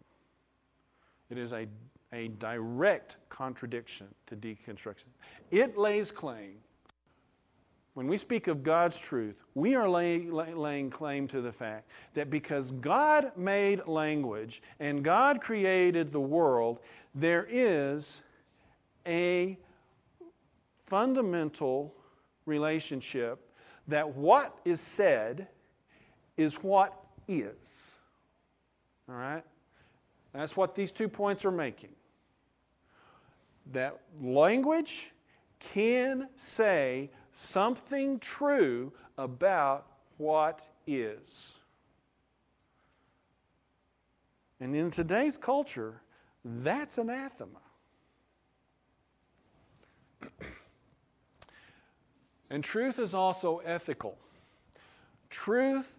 It 1.31 1.39
is 1.39 1.53
a, 1.53 1.67
a 2.13 2.29
direct 2.29 3.17
contradiction 3.29 4.07
to 4.27 4.37
deconstruction. 4.37 5.07
It 5.51 5.77
lays 5.77 6.11
claim 6.11 6.59
when 7.95 8.09
we 8.09 8.17
speak 8.17 8.49
of 8.49 8.65
God's 8.65 8.99
truth, 8.99 9.45
we 9.55 9.77
are 9.77 9.89
lay, 9.89 10.23
lay, 10.23 10.53
laying 10.53 10.91
claim 10.91 11.29
to 11.29 11.41
the 11.41 11.53
fact 11.53 11.89
that 12.15 12.29
because 12.29 12.73
God 12.73 13.31
made 13.37 13.87
language 13.87 14.63
and 14.81 15.05
God 15.05 15.41
created 15.41 16.11
the 16.11 16.21
world, 16.21 16.81
there 17.15 17.47
is 17.49 18.23
a 19.07 19.57
fundamental 20.75 21.95
relationship 22.47 23.49
that 23.87 24.17
what 24.17 24.59
is 24.65 24.81
said 24.81 25.47
is 26.37 26.57
what 26.65 26.93
is. 27.29 27.97
All 29.09 29.15
right? 29.15 29.45
That's 30.33 30.57
what 30.57 30.75
these 30.75 30.91
two 30.91 31.09
points 31.09 31.45
are 31.45 31.53
making. 31.53 31.91
That 33.73 34.01
language 34.21 35.13
can 35.61 36.29
say 36.35 37.11
something 37.35 38.19
true 38.21 38.93
about 39.19 39.87
what 40.19 40.69
is. 40.87 41.59
And 44.61 44.75
in 44.75 44.91
today's 44.91 45.37
culture, 45.37 46.01
that's 46.45 46.97
anathema. 46.97 47.59
and 52.51 52.63
truth 52.63 53.01
is 53.01 53.15
also 53.15 53.59
ethical. 53.59 54.17
Truth 55.29 55.99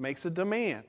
makes 0.00 0.24
a 0.26 0.30
demand. 0.30 0.86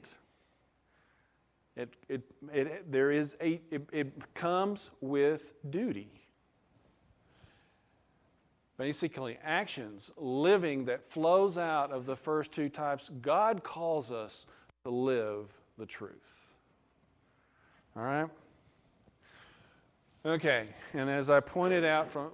It, 1.75 1.93
it, 2.09 2.23
it, 2.51 2.91
there 2.91 3.11
is 3.11 3.37
a, 3.39 3.61
it, 3.69 3.87
it 3.91 4.33
comes 4.33 4.89
with 4.99 5.53
duty 5.69 6.22
basically 8.77 9.37
actions, 9.43 10.11
living 10.17 10.85
that 10.85 11.05
flows 11.05 11.57
out 11.57 11.91
of 11.91 12.05
the 12.05 12.15
first 12.15 12.51
two 12.51 12.69
types, 12.69 13.09
God 13.21 13.63
calls 13.63 14.11
us 14.11 14.45
to 14.83 14.89
live 14.89 15.53
the 15.77 15.85
truth. 15.85 16.53
All 17.95 18.03
right? 18.03 18.29
Okay, 20.25 20.67
and 20.93 21.09
as 21.09 21.29
I 21.29 21.41
pointed 21.41 21.83
out 21.83 22.09
from 22.09 22.31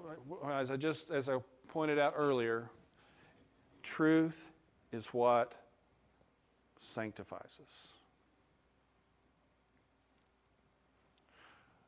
as 0.48 0.70
I 0.70 0.78
just 0.78 1.10
as 1.10 1.28
I 1.28 1.40
pointed 1.70 1.98
out 1.98 2.14
earlier, 2.16 2.70
truth 3.82 4.52
is 4.92 5.08
what 5.08 5.54
sanctifies 6.78 7.60
us. 7.66 7.94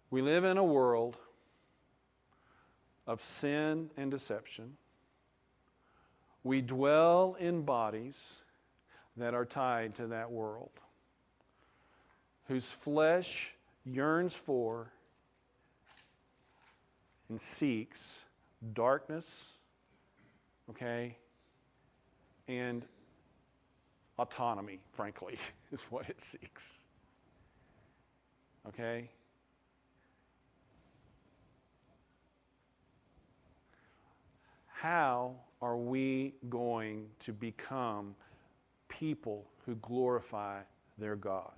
We 0.09 0.21
live 0.21 0.43
in 0.43 0.57
a 0.57 0.63
world 0.63 1.17
of 3.11 3.19
sin 3.19 3.91
and 3.97 4.09
deception. 4.09 4.77
We 6.45 6.61
dwell 6.61 7.35
in 7.37 7.63
bodies 7.63 8.43
that 9.17 9.33
are 9.33 9.43
tied 9.43 9.95
to 9.95 10.07
that 10.07 10.31
world, 10.31 10.71
whose 12.47 12.71
flesh 12.71 13.57
yearns 13.83 14.37
for 14.37 14.93
and 17.27 17.37
seeks 17.37 18.25
darkness, 18.73 19.57
okay, 20.69 21.17
and 22.47 22.85
autonomy, 24.17 24.79
frankly, 24.93 25.37
is 25.73 25.81
what 25.89 26.09
it 26.09 26.21
seeks. 26.21 26.77
Okay? 28.69 29.09
How 34.81 35.35
are 35.61 35.77
we 35.77 36.33
going 36.49 37.05
to 37.19 37.31
become 37.31 38.15
people 38.87 39.45
who 39.63 39.75
glorify 39.75 40.59
their 40.97 41.15
God 41.15 41.53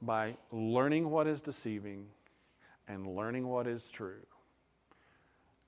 by 0.00 0.34
learning 0.50 1.10
what 1.10 1.26
is 1.26 1.42
deceiving 1.42 2.06
and 2.88 3.06
learning 3.06 3.46
what 3.46 3.66
is 3.66 3.90
true, 3.90 4.24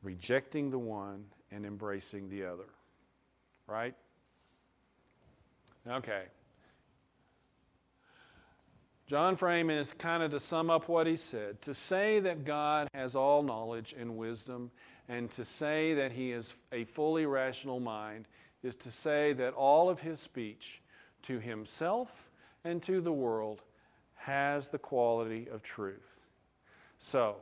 rejecting 0.02 0.70
the 0.70 0.78
one 0.78 1.26
and 1.52 1.66
embracing 1.66 2.30
the 2.30 2.44
other. 2.44 2.70
Right? 3.66 3.94
Okay. 5.86 6.22
John 9.08 9.36
Frame 9.36 9.70
is 9.70 9.94
kind 9.94 10.22
of 10.22 10.32
to 10.32 10.38
sum 10.38 10.68
up 10.68 10.86
what 10.86 11.06
he 11.06 11.16
said 11.16 11.62
to 11.62 11.72
say 11.72 12.20
that 12.20 12.44
God 12.44 12.88
has 12.92 13.16
all 13.16 13.42
knowledge 13.42 13.94
and 13.98 14.18
wisdom, 14.18 14.70
and 15.08 15.30
to 15.30 15.46
say 15.46 15.94
that 15.94 16.12
he 16.12 16.30
is 16.30 16.54
a 16.72 16.84
fully 16.84 17.24
rational 17.24 17.80
mind, 17.80 18.28
is 18.62 18.76
to 18.76 18.90
say 18.90 19.32
that 19.32 19.54
all 19.54 19.88
of 19.88 20.00
his 20.00 20.20
speech 20.20 20.82
to 21.22 21.40
himself 21.40 22.28
and 22.64 22.82
to 22.82 23.00
the 23.00 23.12
world 23.12 23.62
has 24.14 24.68
the 24.68 24.78
quality 24.78 25.48
of 25.50 25.62
truth. 25.62 26.26
So, 26.98 27.36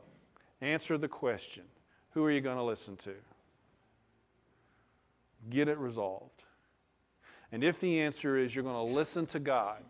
answer 0.61 0.97
the 0.97 1.09
question 1.09 1.65
who 2.11 2.23
are 2.23 2.31
you 2.31 2.39
going 2.39 2.55
to 2.55 2.63
listen 2.63 2.95
to? 2.97 3.13
Get 5.49 5.67
it 5.67 5.77
resolved. 5.77 6.43
And 7.51 7.61
if 7.61 7.81
the 7.81 7.99
answer 7.99 8.37
is 8.37 8.55
you're 8.55 8.63
going 8.63 8.87
to 8.87 8.95
listen 8.95 9.25
to 9.27 9.39
God, 9.39 9.83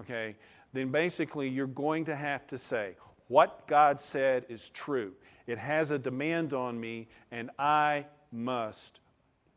okay, 0.00 0.36
then 0.72 0.90
basically 0.90 1.48
you're 1.48 1.66
going 1.66 2.04
to 2.04 2.16
have 2.16 2.46
to 2.48 2.58
say, 2.58 2.96
what 3.28 3.66
God 3.66 4.00
said 4.00 4.44
is 4.48 4.70
true. 4.70 5.12
It 5.46 5.58
has 5.58 5.90
a 5.90 5.98
demand 5.98 6.52
on 6.52 6.78
me, 6.80 7.08
and 7.30 7.50
I 7.58 8.06
must, 8.32 9.00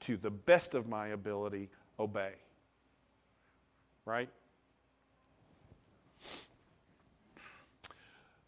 to 0.01 0.17
the 0.17 0.29
best 0.29 0.75
of 0.75 0.87
my 0.87 1.07
ability, 1.07 1.69
obey. 1.99 2.33
Right? 4.05 4.29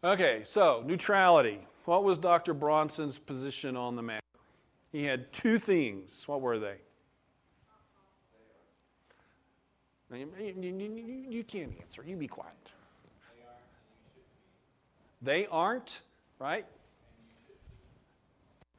Okay, 0.03 0.41
so 0.43 0.83
neutrality. 0.85 1.59
What 1.85 2.03
was 2.03 2.17
Dr. 2.17 2.53
Bahnsen's 2.53 3.17
position 3.17 3.75
on 3.75 3.95
the 3.95 4.01
matter? 4.01 4.21
He 4.91 5.03
had 5.03 5.31
two 5.33 5.57
things. 5.57 6.27
What 6.27 6.41
were 6.41 6.59
they? 6.59 6.77
You, 10.13 10.29
you, 10.39 11.25
you 11.29 11.43
can't 11.43 11.73
answer. 11.81 12.03
You 12.05 12.15
be 12.15 12.27
quiet. 12.27 12.53
They 15.21 15.47
aren't, 15.47 16.01
right? 16.39 16.65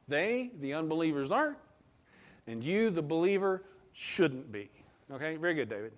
They, 0.07 0.51
the 0.61 0.73
unbelievers, 0.73 1.31
aren't, 1.31 1.57
and 2.47 2.63
you, 2.63 2.89
the 2.89 3.01
believer, 3.01 3.63
shouldn't 3.91 4.51
be. 4.51 4.69
Okay, 5.11 5.35
very 5.35 5.53
good, 5.53 5.69
David. 5.69 5.91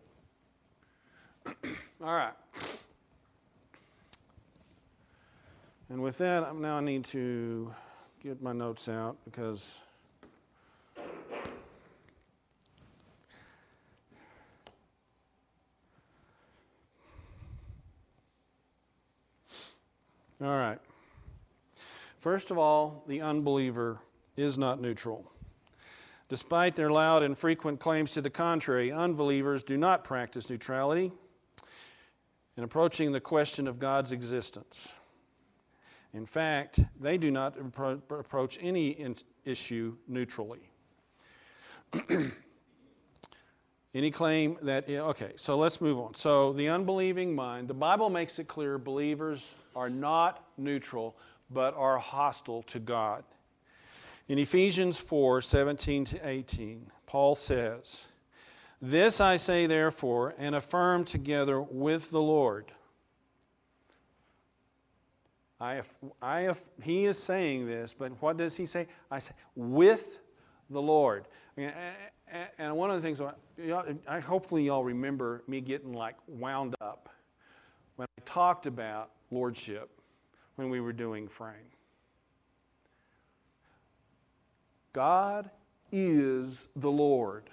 All 2.04 2.16
right. 2.16 2.34
And 5.90 6.02
with 6.02 6.18
that, 6.20 6.56
now 6.56 6.78
I 6.78 6.82
need 6.82 7.04
to 7.06 7.72
get 8.24 8.42
my 8.42 8.54
notes 8.54 8.90
out 8.90 9.18
because. 9.26 9.82
All 20.42 20.48
right. 20.48 20.80
First 22.18 22.50
of 22.50 22.58
all, 22.58 23.04
the 23.08 23.22
unbeliever 23.22 24.00
is 24.38 24.58
not 24.58 24.82
neutral. 24.82 25.30
Despite 26.30 26.76
their 26.76 26.92
loud 26.92 27.24
and 27.24 27.38
frequent 27.38 27.80
claims 27.80 28.12
to 28.12 28.22
the 28.22 28.30
contrary, 28.30 28.92
unbelievers 28.92 29.64
do 29.64 29.78
not 29.78 30.04
practice 30.04 30.50
neutrality 30.50 31.12
in 32.56 32.64
approaching 32.64 33.12
the 33.12 33.20
question 33.20 33.68
of 33.68 33.80
God's 33.80 34.12
existence. 34.12 34.96
In 36.14 36.26
fact, 36.26 36.80
they 37.00 37.18
do 37.18 37.32
not 37.32 37.56
approach 38.10 38.58
any 38.62 39.14
issue 39.46 39.98
neutrally. 40.08 40.70
any 43.94 44.12
claim 44.12 44.58
that, 44.62 44.90
okay, 44.90 45.32
so 45.36 45.58
let's 45.58 45.82
move 45.82 45.98
on. 45.98 46.14
So, 46.14 46.54
the 46.54 46.70
unbelieving 46.70 47.34
mind, 47.34 47.68
the 47.68 47.74
Bible 47.74 48.10
makes 48.10 48.38
it 48.38 48.48
clear 48.48 48.78
believers 48.78 49.56
are 49.76 49.90
not 49.90 50.46
neutral, 50.58 51.16
but 51.50 51.76
are 51.76 51.98
hostile 51.98 52.62
to 52.64 52.80
God. 52.80 53.24
In 54.28 54.38
Ephesians 54.38 55.00
4 55.00 55.42
17 55.42 56.06
to 56.06 56.28
18, 56.28 56.86
Paul 57.08 57.34
says, 57.34 58.06
This 58.82 59.20
I 59.20 59.38
say, 59.38 59.66
therefore, 59.66 60.36
and 60.38 60.54
affirm 60.54 61.04
together 61.04 61.60
with 61.60 62.12
the 62.12 62.22
Lord 62.22 62.72
I 65.60 65.82
I 66.22 66.54
he 66.82 67.06
is 67.06 67.18
saying 67.18 67.68
this, 67.68 67.94
but 67.94 68.12
what 68.22 68.38
does 68.38 68.56
he 68.56 68.66
say? 68.66 68.88
I 69.12 69.20
say, 69.20 69.34
with 69.56 70.22
the 70.70 70.82
Lord. 70.82 71.26
And 72.58 72.76
one 72.76 72.92
of 72.92 73.02
the 73.02 73.02
things, 73.02 73.22
I 74.08 74.20
hopefully 74.20 74.66
y'all 74.66 74.84
remember 74.84 75.44
me 75.48 75.62
getting 75.62 75.94
like 75.94 76.16
wound 76.28 76.76
up 76.80 77.10
when 77.96 78.08
I 78.18 78.22
talked 78.24 78.66
about 78.66 79.12
lordship 79.32 79.90
when 80.56 80.70
we 80.70 80.80
were 80.80 80.94
doing 80.94 81.28
frame. 81.28 81.56
God 84.94 85.50
is 85.92 86.68
the 86.76 86.92
Lord. 86.92 87.44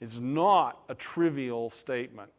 It's 0.00 0.20
not 0.20 0.82
a 0.88 0.94
trivial 0.94 1.70
statement. 1.70 2.30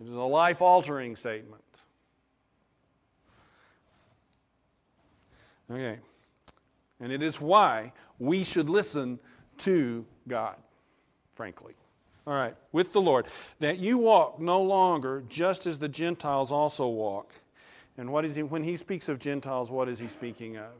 It 0.00 0.08
is 0.08 0.16
a 0.16 0.20
life 0.20 0.60
altering 0.60 1.16
statement. 1.16 1.62
Okay. 5.70 5.98
And 7.02 7.12
it 7.12 7.22
is 7.22 7.40
why 7.40 7.92
we 8.18 8.42
should 8.42 8.70
listen 8.70 9.18
to 9.58 10.06
God, 10.26 10.56
frankly. 11.32 11.74
All 12.26 12.32
right, 12.32 12.54
with 12.70 12.92
the 12.94 13.00
Lord. 13.00 13.26
That 13.58 13.78
you 13.78 13.98
walk 13.98 14.40
no 14.40 14.62
longer 14.62 15.22
just 15.28 15.66
as 15.66 15.78
the 15.78 15.88
Gentiles 15.88 16.50
also 16.50 16.88
walk. 16.88 17.34
And 17.98 18.10
what 18.10 18.24
is 18.24 18.36
he, 18.36 18.42
when 18.42 18.62
he 18.62 18.76
speaks 18.76 19.10
of 19.10 19.18
Gentiles, 19.18 19.70
what 19.70 19.88
is 19.88 19.98
he 19.98 20.08
speaking 20.08 20.56
of? 20.56 20.72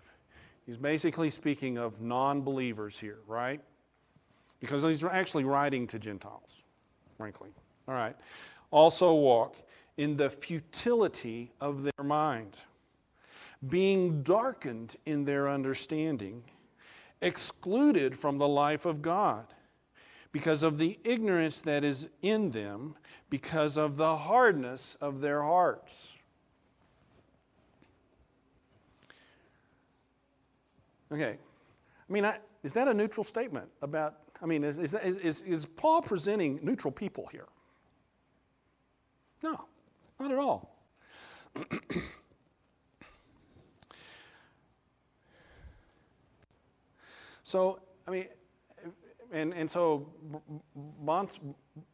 He's 0.64 0.78
basically 0.78 1.28
speaking 1.28 1.76
of 1.76 2.00
non 2.00 2.40
believers 2.40 2.98
here, 2.98 3.18
right? 3.26 3.60
Because 4.60 4.84
he's 4.84 5.04
actually 5.04 5.44
writing 5.44 5.86
to 5.88 5.98
Gentiles, 5.98 6.64
frankly. 7.18 7.50
All 7.86 7.94
right 7.94 8.16
also 8.72 9.12
walk 9.14 9.56
in 9.98 10.16
the 10.16 10.28
futility 10.28 11.52
of 11.60 11.84
their 11.84 12.04
mind, 12.04 12.56
being 13.68 14.22
darkened 14.22 14.96
in 15.06 15.24
their 15.24 15.48
understanding, 15.48 16.42
excluded 17.20 18.18
from 18.18 18.38
the 18.38 18.48
life 18.48 18.86
of 18.86 19.02
God 19.02 19.46
because 20.32 20.62
of 20.62 20.78
the 20.78 20.98
ignorance 21.04 21.62
that 21.62 21.84
is 21.84 22.08
in 22.22 22.50
them, 22.50 22.96
because 23.30 23.76
of 23.76 23.96
the 23.96 24.16
hardness 24.16 24.94
of 24.96 25.20
their 25.20 25.42
hearts. 25.42 26.16
Okay. 31.12 31.36
I 32.08 32.12
mean, 32.12 32.24
I, 32.24 32.38
is 32.62 32.72
that 32.74 32.88
a 32.88 32.94
neutral 32.94 33.24
statement 33.24 33.68
about? 33.82 34.16
I 34.42 34.46
mean, 34.46 34.64
is, 34.64 34.78
is, 34.78 34.94
is, 34.94 35.42
is 35.42 35.66
Paul 35.66 36.02
presenting 36.02 36.58
neutral 36.62 36.90
people 36.90 37.28
here? 37.30 37.46
No, 39.42 39.66
not 40.18 40.32
at 40.32 40.38
all. 40.38 40.74
so, 47.52 47.80
I 48.08 48.10
mean, 48.10 48.26
and, 49.30 49.52
and 49.52 49.70
so 49.70 50.08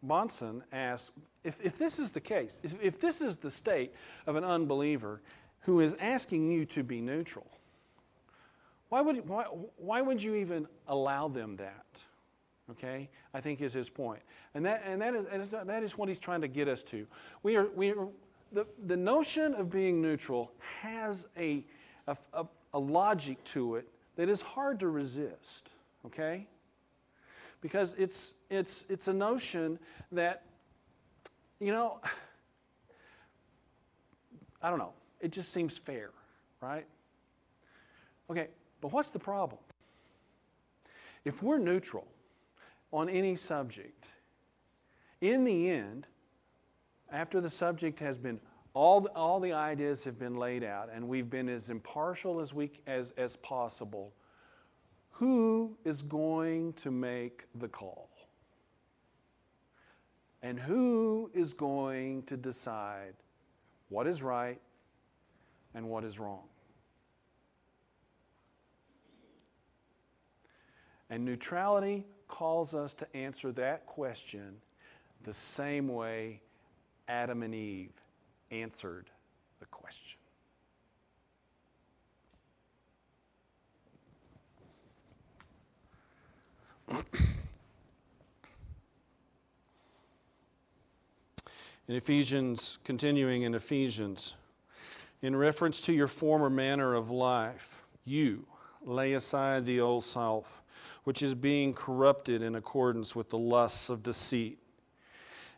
Bahnsen 0.07 0.63
asks 0.71 1.11
if, 1.43 1.65
if 1.65 1.79
this 1.79 1.99
is 1.99 2.13
the 2.13 2.21
case, 2.21 2.61
if, 2.63 2.81
if 2.81 3.01
this 3.01 3.21
is 3.21 3.39
the 3.39 3.51
state 3.51 3.93
of 4.29 4.37
an 4.37 4.45
unbeliever 4.45 5.21
who 5.63 5.81
is 5.81 5.97
asking 6.01 6.49
you 6.49 6.65
to 6.67 6.85
be 6.85 7.01
neutral, 7.01 7.49
why 8.89 9.01
would, 9.01 9.29
why, 9.29 9.47
why 9.77 10.01
would 10.01 10.23
you 10.23 10.37
even 10.37 10.69
allow 10.87 11.27
them 11.27 11.57
that? 11.57 12.05
okay, 12.71 13.09
I 13.33 13.41
think 13.41 13.61
is 13.61 13.73
his 13.73 13.89
point. 13.89 14.21
And 14.55 14.65
that, 14.67 14.83
and 14.85 15.01
that, 15.01 15.15
is, 15.15 15.51
that 15.51 15.83
is 15.83 15.97
what 15.97 16.09
he's 16.09 16.19
trying 16.19 16.43
to 16.43 16.49
get 16.49 16.69
us 16.69 16.83
to. 16.85 17.07
We 17.43 17.57
are, 17.57 17.69
we 17.75 17.93
are, 17.93 18.09
the, 18.53 18.67
the 18.85 18.97
notion 18.97 19.55
of 19.55 19.71
being 19.71 20.03
neutral 20.03 20.53
has 20.83 21.27
a, 21.35 21.65
a, 22.07 22.17
a, 22.35 22.47
a 22.75 22.79
logic 22.79 23.43
to 23.45 23.77
it 23.77 23.89
that 24.19 24.29
is 24.29 24.43
hard 24.43 24.81
to 24.81 24.89
resist, 24.89 25.71
okay? 26.05 26.47
Because 27.63 27.95
it's, 27.95 28.35
it's, 28.51 28.85
it's 28.91 29.09
a 29.09 29.15
notion 29.15 29.79
that, 30.13 30.43
you 31.59 31.73
know, 31.73 32.01
I 34.63 34.69
don't 34.69 34.79
know, 34.79 34.93
it 35.21 35.33
just 35.33 35.53
seems 35.53 35.79
fair, 35.79 36.11
right? 36.61 36.85
Okay, 38.29 38.49
but 38.81 38.93
what's 38.93 39.13
the 39.13 39.19
problem? 39.19 39.61
if 41.29 41.43
we're 41.43 41.59
neutral 41.59 42.09
on 42.91 43.09
any 43.09 43.37
subject, 43.37 44.09
in 45.21 45.45
the 45.45 45.69
end, 45.69 46.09
after 47.13 47.41
the 47.41 47.51
subject 47.51 48.01
has 48.01 48.17
been 48.17 48.41
all 48.79 49.01
the, 49.01 49.09
all 49.09 49.41
the 49.41 49.53
ideas 49.53 50.05
have 50.05 50.21
been 50.21 50.37
laid 50.37 50.63
out 50.63 50.89
and 50.95 51.09
we've 51.09 51.29
been 51.29 51.49
as 51.49 51.69
impartial 51.69 52.39
as 52.39 52.55
we 52.55 52.71
as, 52.87 53.11
as 53.17 53.35
possible. 53.35 54.13
Who 55.11 55.77
is 55.85 56.01
going 56.01 56.75
to 56.75 56.93
make 56.93 57.47
the 57.57 57.67
call? 57.67 58.09
And 60.45 60.61
who 60.61 61.29
is 61.35 61.55
going 61.55 62.23
to 62.27 62.37
decide 62.37 63.15
what 63.89 64.07
is 64.07 64.23
right 64.23 64.61
and 65.75 65.89
what 65.89 66.05
is 66.05 66.21
wrong? 66.21 66.45
And 71.11 71.25
neutrality 71.25 72.07
calls 72.29 72.77
us 72.77 72.95
to 72.95 73.17
answer 73.17 73.51
that 73.51 73.87
question 73.87 74.55
the 75.25 75.33
same 75.33 75.89
way 75.89 76.43
Adam 77.09 77.43
and 77.43 77.53
Eve 77.53 77.91
answered 78.51 79.11
the 79.59 79.67
question. 79.67 80.19
in 91.89 91.95
Ephesians, 91.95 92.79
continuing 92.85 93.43
in 93.43 93.55
Ephesians, 93.55 94.37
in 95.23 95.35
reference 95.35 95.81
to 95.83 95.93
your 95.93 96.07
former 96.07 96.51
manner 96.51 96.95
of 96.95 97.11
life, 97.11 97.83
you 98.05 98.47
lay 98.83 99.15
aside 99.15 99.65
the 99.65 99.81
old 99.81 100.05
self, 100.05 100.63
which 101.05 101.23
is 101.23 101.35
being 101.35 101.73
corrupted 101.73 102.43
in 102.43 102.55
accordance 102.55 103.17
with 103.17 103.31
the 103.31 103.39
lusts 103.39 103.91
of 103.91 104.03
deceit 104.03 104.59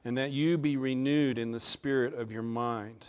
and 0.05 0.16
that 0.16 0.30
you 0.30 0.57
be 0.57 0.76
renewed 0.76 1.38
in 1.38 1.53
the 1.53 1.61
spirit 1.61 2.14
of 2.14 2.32
your 2.32 2.42
mind. 2.42 3.05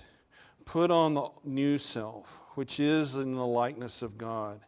Put 0.66 0.92
on 0.92 1.14
the 1.14 1.30
new 1.44 1.78
self, 1.78 2.42
which 2.56 2.80
is 2.80 3.16
in 3.16 3.36
the 3.36 3.46
likeness 3.46 4.02
of 4.02 4.18
God, 4.18 4.60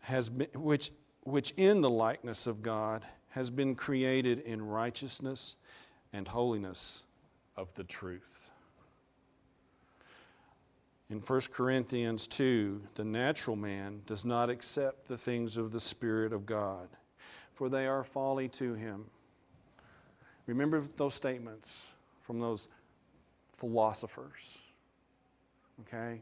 has 0.00 0.30
been, 0.30 0.48
which, 0.54 0.90
which 1.22 1.52
in 1.52 1.80
the 1.80 1.90
likeness 1.90 2.46
of 2.46 2.62
God 2.62 3.04
has 3.30 3.50
been 3.50 3.74
created 3.74 4.40
in 4.40 4.66
righteousness 4.66 5.56
and 6.12 6.26
holiness 6.28 7.04
of 7.56 7.72
the 7.74 7.84
truth. 7.84 8.50
In 11.08 11.20
1 11.20 11.40
Corinthians 11.52 12.26
2, 12.26 12.82
the 12.94 13.04
natural 13.04 13.56
man 13.56 14.00
does 14.06 14.24
not 14.24 14.48
accept 14.48 15.08
the 15.08 15.16
things 15.16 15.58
of 15.58 15.70
the 15.70 15.80
Spirit 15.80 16.32
of 16.32 16.46
God, 16.46 16.88
for 17.52 17.68
they 17.68 17.86
are 17.86 18.02
folly 18.02 18.48
to 18.48 18.74
him 18.74 19.04
Remember 20.46 20.82
those 20.96 21.14
statements 21.14 21.94
from 22.22 22.40
those 22.40 22.68
philosophers. 23.52 24.72
Okay? 25.80 26.20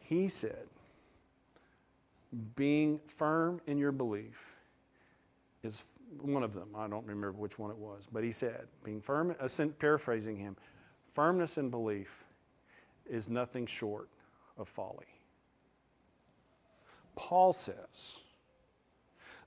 He 0.00 0.28
said, 0.28 0.66
being 2.56 3.00
firm 3.06 3.60
in 3.66 3.78
your 3.78 3.92
belief 3.92 4.56
is 5.62 5.84
one 6.20 6.42
of 6.42 6.54
them. 6.54 6.68
I 6.74 6.88
don't 6.88 7.06
remember 7.06 7.32
which 7.32 7.58
one 7.58 7.70
it 7.70 7.76
was, 7.76 8.08
but 8.10 8.24
he 8.24 8.32
said, 8.32 8.66
being 8.82 9.00
firm, 9.00 9.34
uh, 9.38 9.48
paraphrasing 9.78 10.36
him, 10.36 10.56
firmness 11.06 11.58
in 11.58 11.70
belief 11.70 12.24
is 13.08 13.28
nothing 13.28 13.66
short 13.66 14.08
of 14.56 14.68
folly. 14.68 15.06
Paul 17.16 17.52
says, 17.52 18.22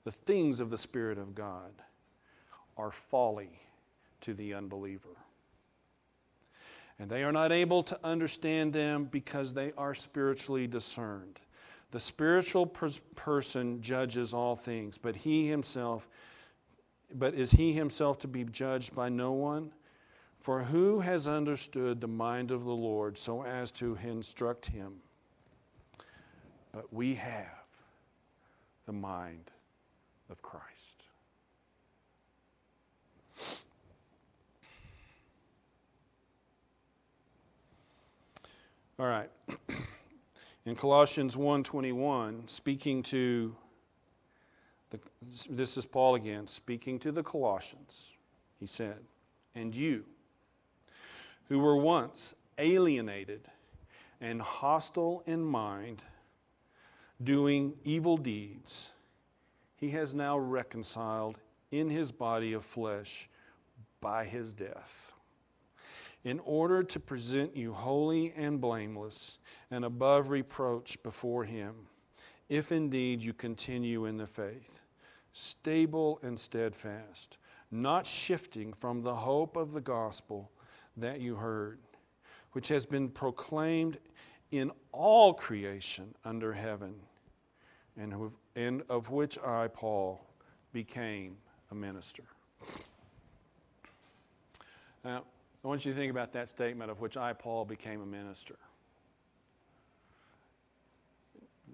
the 0.04 0.10
things 0.10 0.60
of 0.60 0.70
the 0.70 0.78
Spirit 0.78 1.18
of 1.18 1.34
God 1.34 1.72
are 2.76 2.90
folly 2.90 3.60
to 4.22 4.34
the 4.34 4.54
unbeliever. 4.54 5.16
And 6.98 7.10
they 7.10 7.24
are 7.24 7.32
not 7.32 7.52
able 7.52 7.82
to 7.84 7.98
understand 8.04 8.72
them 8.72 9.04
because 9.04 9.54
they 9.54 9.72
are 9.76 9.94
spiritually 9.94 10.66
discerned. 10.66 11.40
The 11.90 12.00
spiritual 12.00 12.66
person 12.66 13.82
judges 13.82 14.32
all 14.32 14.54
things, 14.54 14.98
but 14.98 15.16
he 15.16 15.46
himself 15.46 16.08
but 17.14 17.34
is 17.34 17.50
he 17.50 17.72
himself 17.72 18.18
to 18.20 18.28
be 18.28 18.44
judged 18.44 18.94
by 18.94 19.08
no 19.08 19.32
one? 19.32 19.72
For 20.38 20.62
who 20.62 21.00
has 21.00 21.28
understood 21.28 22.00
the 22.00 22.08
mind 22.08 22.50
of 22.50 22.64
the 22.64 22.74
Lord 22.74 23.16
so 23.16 23.42
as 23.44 23.70
to 23.72 23.96
instruct 24.02 24.66
him? 24.66 24.94
But 26.72 26.92
we 26.92 27.14
have 27.14 27.64
the 28.86 28.92
mind 28.92 29.50
of 30.32 30.42
Christ. 30.42 31.06
All 38.98 39.06
right. 39.06 39.30
In 40.64 40.74
Colossians 40.74 41.36
1:21, 41.36 42.48
speaking 42.48 43.02
to 43.04 43.54
the, 44.90 45.00
this 45.50 45.76
is 45.76 45.86
Paul 45.86 46.14
again, 46.14 46.46
speaking 46.46 46.98
to 47.00 47.12
the 47.12 47.22
Colossians. 47.22 48.16
He 48.58 48.66
said, 48.66 48.98
"And 49.54 49.74
you 49.74 50.04
who 51.48 51.58
were 51.58 51.76
once 51.76 52.34
alienated 52.58 53.48
and 54.20 54.40
hostile 54.40 55.22
in 55.26 55.42
mind, 55.44 56.04
doing 57.22 57.74
evil 57.84 58.16
deeds, 58.16 58.94
he 59.82 59.90
has 59.90 60.14
now 60.14 60.38
reconciled 60.38 61.40
in 61.72 61.90
his 61.90 62.12
body 62.12 62.52
of 62.52 62.64
flesh 62.64 63.28
by 64.00 64.24
his 64.24 64.54
death, 64.54 65.12
in 66.22 66.38
order 66.44 66.84
to 66.84 67.00
present 67.00 67.56
you 67.56 67.72
holy 67.72 68.32
and 68.36 68.60
blameless 68.60 69.40
and 69.72 69.84
above 69.84 70.30
reproach 70.30 71.02
before 71.02 71.42
him, 71.42 71.74
if 72.48 72.70
indeed 72.70 73.24
you 73.24 73.32
continue 73.32 74.04
in 74.04 74.16
the 74.18 74.26
faith, 74.26 74.82
stable 75.32 76.20
and 76.22 76.38
steadfast, 76.38 77.36
not 77.72 78.06
shifting 78.06 78.72
from 78.72 79.02
the 79.02 79.16
hope 79.16 79.56
of 79.56 79.72
the 79.72 79.80
gospel 79.80 80.52
that 80.96 81.20
you 81.20 81.34
heard, 81.34 81.80
which 82.52 82.68
has 82.68 82.86
been 82.86 83.08
proclaimed 83.08 83.98
in 84.52 84.70
all 84.92 85.34
creation 85.34 86.14
under 86.24 86.52
heaven 86.52 86.94
and 87.96 88.12
and 88.56 88.82
of 88.88 89.10
which 89.10 89.38
I, 89.38 89.68
Paul, 89.68 90.24
became 90.72 91.36
a 91.70 91.74
minister. 91.74 92.24
Now, 95.04 95.24
I 95.64 95.68
want 95.68 95.84
you 95.84 95.92
to 95.92 95.98
think 95.98 96.10
about 96.10 96.32
that 96.32 96.48
statement 96.48 96.90
of 96.90 97.00
which 97.00 97.16
I, 97.16 97.32
Paul, 97.32 97.64
became 97.64 98.00
a 98.02 98.06
minister. 98.06 98.56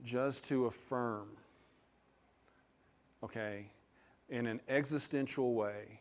Just 0.05 0.45
to 0.45 0.67
affirm, 0.67 1.29
okay, 3.23 3.71
in 4.29 4.47
an 4.47 4.61
existential 4.69 5.55
way, 5.55 6.01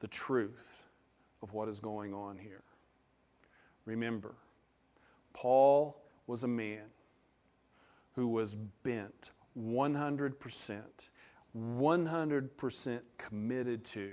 the 0.00 0.08
truth 0.08 0.86
of 1.42 1.52
what 1.52 1.68
is 1.68 1.80
going 1.80 2.14
on 2.14 2.38
here. 2.38 2.62
Remember, 3.84 4.34
Paul 5.32 6.02
was 6.26 6.44
a 6.44 6.48
man 6.48 6.82
who 8.16 8.26
was 8.26 8.56
bent 8.82 9.32
100%, 9.56 11.10
100% 11.56 13.00
committed 13.18 13.84
to 13.84 14.10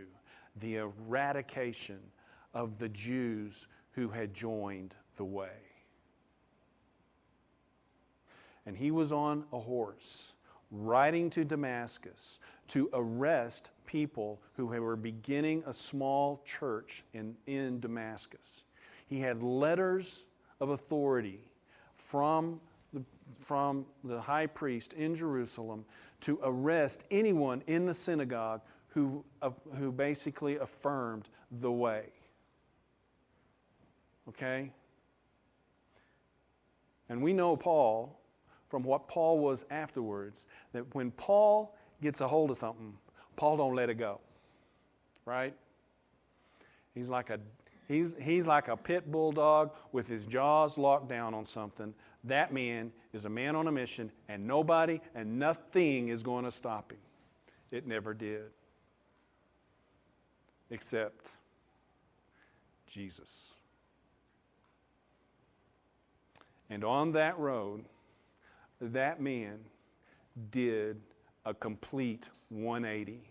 the 0.57 0.75
eradication 0.75 1.99
of 2.53 2.77
the 2.77 2.89
Jews 2.89 3.67
who 3.91 4.09
had 4.09 4.33
joined 4.33 4.95
the 5.15 5.23
way. 5.23 5.49
And 8.65 8.77
he 8.77 8.91
was 8.91 9.11
on 9.11 9.45
a 9.53 9.59
horse 9.59 10.33
riding 10.69 11.29
to 11.29 11.45
Damascus 11.45 12.39
to 12.67 12.89
arrest 12.93 13.71
people 13.85 14.41
who 14.53 14.65
were 14.65 14.95
beginning 14.95 15.63
a 15.65 15.73
small 15.73 16.41
church 16.45 17.03
in, 17.13 17.35
in 17.47 17.79
Damascus. 17.79 18.65
He 19.07 19.19
had 19.19 19.43
letters 19.43 20.27
of 20.59 20.69
authority 20.69 21.39
from 21.95 22.59
from 23.37 23.85
the 24.03 24.19
high 24.19 24.47
priest 24.47 24.93
in 24.93 25.15
Jerusalem 25.15 25.85
to 26.21 26.39
arrest 26.43 27.05
anyone 27.11 27.63
in 27.67 27.85
the 27.85 27.93
synagogue 27.93 28.61
who, 28.87 29.23
uh, 29.41 29.51
who 29.75 29.91
basically 29.91 30.57
affirmed 30.57 31.27
the 31.51 31.71
way. 31.71 32.05
Okay? 34.29 34.71
And 37.09 37.21
we 37.21 37.33
know 37.33 37.55
Paul 37.55 38.19
from 38.67 38.83
what 38.83 39.07
Paul 39.07 39.39
was 39.39 39.65
afterwards 39.69 40.47
that 40.71 40.95
when 40.95 41.11
Paul 41.11 41.75
gets 42.01 42.21
a 42.21 42.27
hold 42.27 42.49
of 42.49 42.57
something, 42.57 42.93
Paul 43.35 43.57
don't 43.57 43.75
let 43.75 43.89
it 43.89 43.95
go. 43.95 44.19
Right? 45.25 45.53
He's 46.93 47.09
like 47.09 47.29
a 47.29 47.39
He's, 47.87 48.15
he's 48.19 48.47
like 48.47 48.69
a 48.69 48.77
pit 48.77 49.11
bulldog 49.11 49.71
with 49.91 50.07
his 50.07 50.25
jaws 50.25 50.77
locked 50.77 51.09
down 51.09 51.33
on 51.33 51.45
something. 51.45 51.93
That 52.23 52.53
man 52.53 52.91
is 53.11 53.25
a 53.25 53.29
man 53.29 53.55
on 53.55 53.67
a 53.67 53.71
mission, 53.71 54.11
and 54.29 54.47
nobody 54.47 55.01
and 55.13 55.39
nothing 55.39 56.07
is 56.07 56.23
going 56.23 56.45
to 56.45 56.51
stop 56.51 56.91
him. 56.91 56.99
It 57.71 57.85
never 57.85 58.13
did. 58.13 58.43
Except 60.69 61.29
Jesus. 62.87 63.53
And 66.69 66.83
on 66.83 67.11
that 67.11 67.37
road, 67.37 67.83
that 68.79 69.21
man 69.21 69.59
did 70.51 71.01
a 71.45 71.53
complete 71.53 72.29
180. 72.49 73.21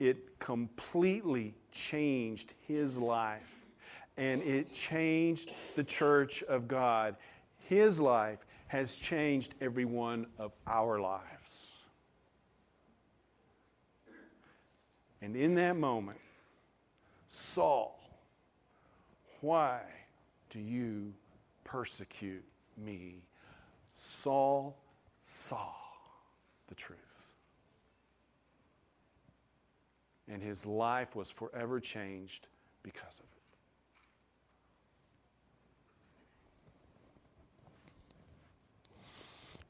It 0.00 0.38
completely 0.38 1.54
changed 1.72 2.54
his 2.66 2.98
life 2.98 3.66
and 4.16 4.42
it 4.42 4.72
changed 4.72 5.52
the 5.76 5.84
church 5.84 6.42
of 6.44 6.66
God. 6.66 7.16
His 7.64 8.00
life 8.00 8.44
has 8.68 8.96
changed 8.96 9.54
every 9.60 9.84
one 9.84 10.26
of 10.38 10.52
our 10.66 11.00
lives. 11.00 11.74
And 15.20 15.34
in 15.34 15.54
that 15.56 15.76
moment, 15.76 16.18
Saul, 17.26 17.98
why 19.40 19.80
do 20.50 20.60
you 20.60 21.12
persecute 21.64 22.44
me? 22.76 23.22
Saul 23.92 24.76
saw 25.22 25.72
the 26.68 26.74
truth. 26.74 27.34
And 30.30 30.42
his 30.42 30.66
life 30.66 31.16
was 31.16 31.30
forever 31.30 31.80
changed 31.80 32.48
because 32.82 33.18
of 33.18 33.24
it. 33.24 33.27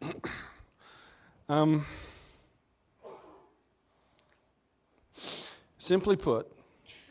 um, 1.49 1.85
simply 5.79 6.17
put, 6.17 6.51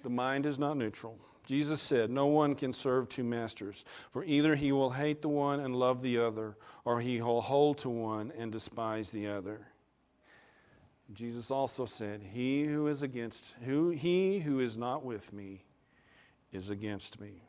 the 0.04 0.10
mind 0.10 0.46
is 0.46 0.58
not 0.60 0.78
neutral. 0.78 1.18
Jesus 1.46 1.82
said, 1.82 2.10
No 2.10 2.26
one 2.26 2.56
can 2.56 2.74
serve 2.74 3.08
two 3.08 3.24
masters, 3.24 3.86
for 4.12 4.24
either 4.26 4.54
he 4.56 4.72
will 4.72 4.90
hate 4.90 5.22
the 5.22 5.30
one 5.30 5.62
and 5.62 5.76
love 5.76 6.02
the 6.02 6.18
other, 6.18 6.58
or 6.84 7.00
he 7.00 7.22
will 7.22 7.42
hold 7.42 7.78
to 7.80 7.90
one 7.90 8.34
and 8.38 8.52
despise 8.52 9.12
the 9.12 9.28
other. 9.28 9.68
Jesus 11.14 11.50
also 11.50 11.86
said, 11.86 12.22
He 12.22 12.66
who 12.66 12.88
is 12.88 13.02
against, 13.02 13.56
who, 13.64 13.90
he 13.90 14.40
who 14.40 14.60
is 14.60 14.78
not 14.78 15.06
with 15.06 15.32
me 15.32 15.64
is 16.52 16.70
against 16.70 17.22
me. 17.22 17.44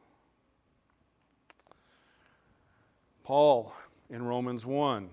Paul 3.24 3.72
in 4.08 4.22
Romans 4.22 4.64
1 4.64 5.10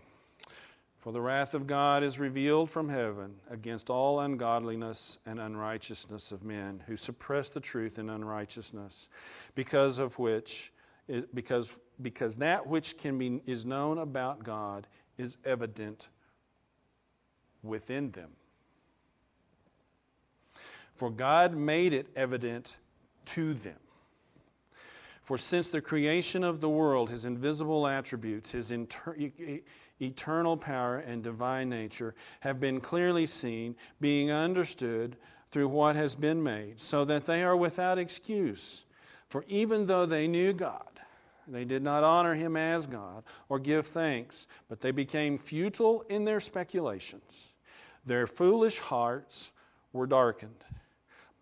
For 1.05 1.11
the 1.11 1.21
wrath 1.21 1.53
of 1.53 1.67
God 1.67 2.01
is 2.01 2.17
revealed 2.17 2.71
from 2.71 2.89
heaven 2.89 3.35
against 3.51 3.91
all 3.91 4.21
ungodliness 4.21 5.19
and 5.27 5.39
unrighteousness 5.39 6.31
of 6.31 6.43
men 6.43 6.81
who 6.87 6.97
suppress 6.97 7.51
the 7.51 7.59
truth 7.59 7.99
in 7.99 8.09
unrighteousness, 8.09 9.09
because 9.53 9.99
of 9.99 10.17
which, 10.17 10.73
because, 11.31 11.77
because 12.01 12.37
that 12.37 12.65
which 12.65 12.97
can 12.97 13.19
be, 13.19 13.39
is 13.45 13.67
known 13.67 13.99
about 13.99 14.43
God 14.43 14.87
is 15.19 15.37
evident 15.45 16.09
within 17.61 18.09
them. 18.09 18.31
For 20.95 21.11
God 21.11 21.55
made 21.55 21.93
it 21.93 22.07
evident 22.15 22.79
to 23.25 23.53
them. 23.53 23.77
For 25.21 25.37
since 25.37 25.69
the 25.69 25.81
creation 25.81 26.43
of 26.43 26.61
the 26.61 26.69
world, 26.69 27.11
his 27.11 27.25
invisible 27.25 27.85
attributes, 27.85 28.51
his 28.51 28.71
inter- 28.71 29.15
eternal 30.01 30.57
power 30.57 30.97
and 30.97 31.23
divine 31.23 31.69
nature 31.69 32.15
have 32.41 32.59
been 32.59 32.81
clearly 32.81 33.25
seen, 33.25 33.75
being 34.01 34.31
understood 34.31 35.15
through 35.51 35.67
what 35.67 35.95
has 35.95 36.15
been 36.15 36.41
made, 36.41 36.79
so 36.79 37.05
that 37.05 37.25
they 37.25 37.43
are 37.43 37.55
without 37.55 37.97
excuse. 37.97 38.85
For 39.29 39.45
even 39.47 39.85
though 39.85 40.05
they 40.05 40.27
knew 40.27 40.53
God, 40.53 40.89
they 41.47 41.65
did 41.65 41.83
not 41.83 42.03
honor 42.03 42.33
him 42.33 42.57
as 42.57 42.87
God 42.87 43.23
or 43.49 43.59
give 43.59 43.85
thanks, 43.85 44.47
but 44.67 44.81
they 44.81 44.91
became 44.91 45.37
futile 45.37 46.01
in 46.09 46.25
their 46.25 46.39
speculations. 46.39 47.53
Their 48.05 48.27
foolish 48.27 48.79
hearts 48.79 49.53
were 49.93 50.07
darkened. 50.07 50.65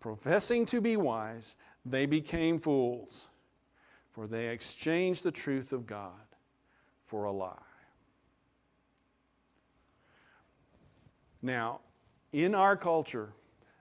Professing 0.00 0.66
to 0.66 0.80
be 0.80 0.96
wise, 0.96 1.56
they 1.86 2.06
became 2.06 2.58
fools, 2.58 3.28
for 4.10 4.26
they 4.26 4.48
exchanged 4.48 5.24
the 5.24 5.30
truth 5.30 5.72
of 5.72 5.86
God 5.86 6.12
for 7.04 7.24
a 7.24 7.32
lie. 7.32 7.63
Now, 11.44 11.80
in 12.32 12.54
our 12.54 12.74
culture, 12.74 13.34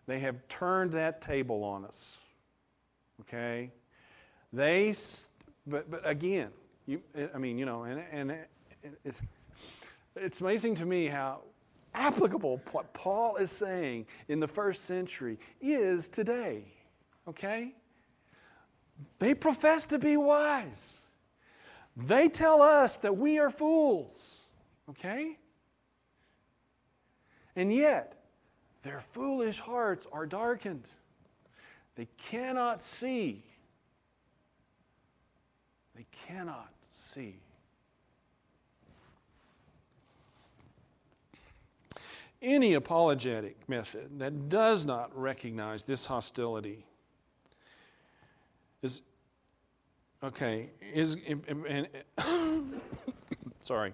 they 0.06 0.20
have 0.20 0.36
turned 0.50 0.92
that 0.92 1.22
table 1.22 1.64
on 1.64 1.86
us. 1.86 2.26
Okay? 3.22 3.72
They, 4.52 4.94
but, 5.66 5.90
but 5.90 6.02
again, 6.04 6.50
you, 6.86 7.02
I 7.34 7.38
mean, 7.38 7.58
you 7.58 7.66
know, 7.66 7.84
and, 7.84 8.04
and 8.12 8.38
it's, 9.06 9.22
it's 10.18 10.42
amazing 10.42 10.76
to 10.76 10.86
me 10.86 11.08
how 11.08 11.40
applicable 11.94 12.62
what 12.74 12.94
Paul 12.94 13.38
is 13.38 13.50
saying 13.50 14.08
in 14.28 14.42
the 14.42 14.48
first 14.48 14.84
century 14.84 15.38
is 15.62 16.10
today. 16.10 16.66
Okay? 17.30 17.74
They 19.20 19.34
profess 19.34 19.86
to 19.86 20.00
be 20.00 20.18
wise. 20.18 21.00
They 21.96 22.28
tell 22.28 22.62
us 22.62 22.98
that 22.98 23.16
we 23.16 23.40
are 23.40 23.50
fools. 23.50 24.48
Okay? 24.90 25.38
And 27.56 27.74
yet, 27.74 28.22
their 28.82 29.00
foolish 29.00 29.60
hearts 29.60 30.08
are 30.12 30.26
darkened. 30.26 30.90
They 31.96 32.08
cannot 32.18 32.82
see. 32.82 33.44
They 35.96 36.06
cannot 36.12 36.72
see. 36.88 37.40
any 42.44 42.74
apologetic 42.74 43.58
method 43.70 44.20
that 44.20 44.50
does 44.50 44.86
not 44.86 45.18
recognize 45.18 45.86
this 45.86 46.06
hostility 46.06 46.86
is 48.82 49.02
okay 50.22 50.70
is 50.94 51.18
and, 51.28 51.88
sorry 53.60 53.94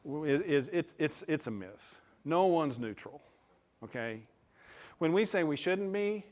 is, 0.06 0.42
is 0.42 0.70
it's, 0.72 0.96
it's, 1.00 1.24
it's 1.28 1.48
a 1.48 1.52
myth. 1.52 2.00
No 2.24 2.46
one's 2.46 2.80
neutral, 2.80 3.22
okay? 3.84 4.22
When 5.00 5.12
we 5.12 5.26
say 5.26 5.44
we 5.44 5.58
shouldn't 5.58 5.92
be, 5.92 6.24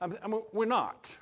I 0.00 0.08
we're 0.52 0.66
not. 0.66 1.16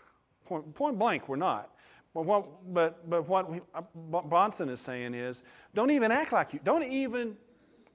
Point, 0.44 0.74
point 0.74 0.98
blank, 0.98 1.28
we're 1.28 1.36
not. 1.36 1.70
But 2.14 2.24
what, 2.24 2.72
but, 2.72 3.10
but 3.10 3.28
what 3.28 3.50
we, 3.50 3.60
uh, 3.74 4.68
is 4.68 4.80
saying 4.80 5.14
is 5.14 5.42
don't 5.74 5.90
even 5.90 6.12
act 6.12 6.32
like 6.32 6.52
you, 6.52 6.60
don't 6.62 6.84
even 6.84 7.36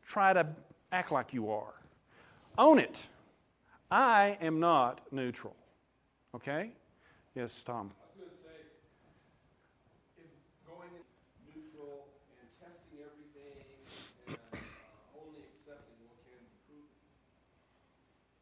try 0.06 0.34
to 0.34 0.46
act 0.92 1.12
like 1.12 1.34
you 1.34 1.50
are. 1.52 1.74
Own 2.58 2.80
it. 2.80 3.08
I 3.90 4.38
am 4.42 4.60
not 4.60 5.02
neutral. 5.12 5.56
Okay? 6.36 6.72
Yes, 7.34 7.64
Tom. 7.64 7.90
I 7.90 8.06
was 8.06 8.14
going 8.18 8.30
to 8.30 8.36
say, 8.44 8.60
if 10.18 10.26
going 10.68 10.90
in 10.94 11.02
neutral 11.56 12.06
and 12.42 12.50
testing 12.60 13.00
everything 13.00 13.64
and 14.28 14.38
uh, 14.54 14.58
only 15.18 15.42
accepting 15.48 15.96
what 16.06 16.20
can 16.28 16.38
be 16.44 16.54
proven. 16.68 16.92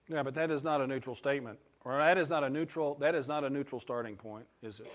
Yeah, 0.10 0.24
but 0.24 0.34
that 0.34 0.50
is 0.52 0.64
not 0.64 0.82
a 0.82 0.88
neutral 0.88 1.16
statement, 1.16 1.60
or 1.86 1.98
that 1.98 2.18
is 2.18 2.30
not 2.30 2.44
a 2.44 2.50
neutral. 2.50 2.96
That 2.96 3.14
is 3.14 3.28
not 3.28 3.44
a 3.44 3.50
neutral 3.50 3.80
starting 3.80 4.16
point, 4.16 4.48
is 4.64 4.80
it? 4.80 4.92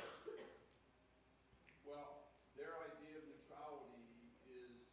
Well, 1.87 2.29
their 2.57 2.77
idea 2.81 3.21
of 3.21 3.25
neutrality 3.25 4.05
is, 4.53 4.85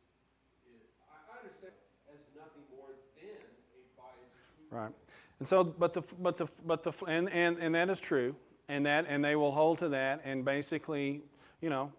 is 0.72 0.88
I, 1.08 1.20
I 1.36 1.40
understand, 1.44 1.74
as 2.12 2.20
nothing 2.36 2.64
more 2.72 2.96
than 3.20 3.36
a 3.36 3.80
biased 3.96 4.36
truth. 4.56 4.59
Right. 4.72 4.92
And 5.40 5.48
so, 5.48 5.64
but 5.64 5.94
the, 5.94 6.02
but 6.20 6.38
the, 6.38 6.48
but 6.66 6.84
the, 6.84 6.92
and, 7.08 7.30
and, 7.30 7.58
and 7.58 7.76
that 7.76 7.90
is 7.90 8.00
true, 8.00 8.36
and 8.68 8.86
that, 8.86 9.06
and 9.08 9.24
they 9.24 9.36
will 9.36 9.52
hold 9.52 9.80
to 9.80 9.90
that, 9.90 10.22
and 10.24 10.44
basically, 10.44 11.22
you 11.62 11.70
know, 11.70 11.92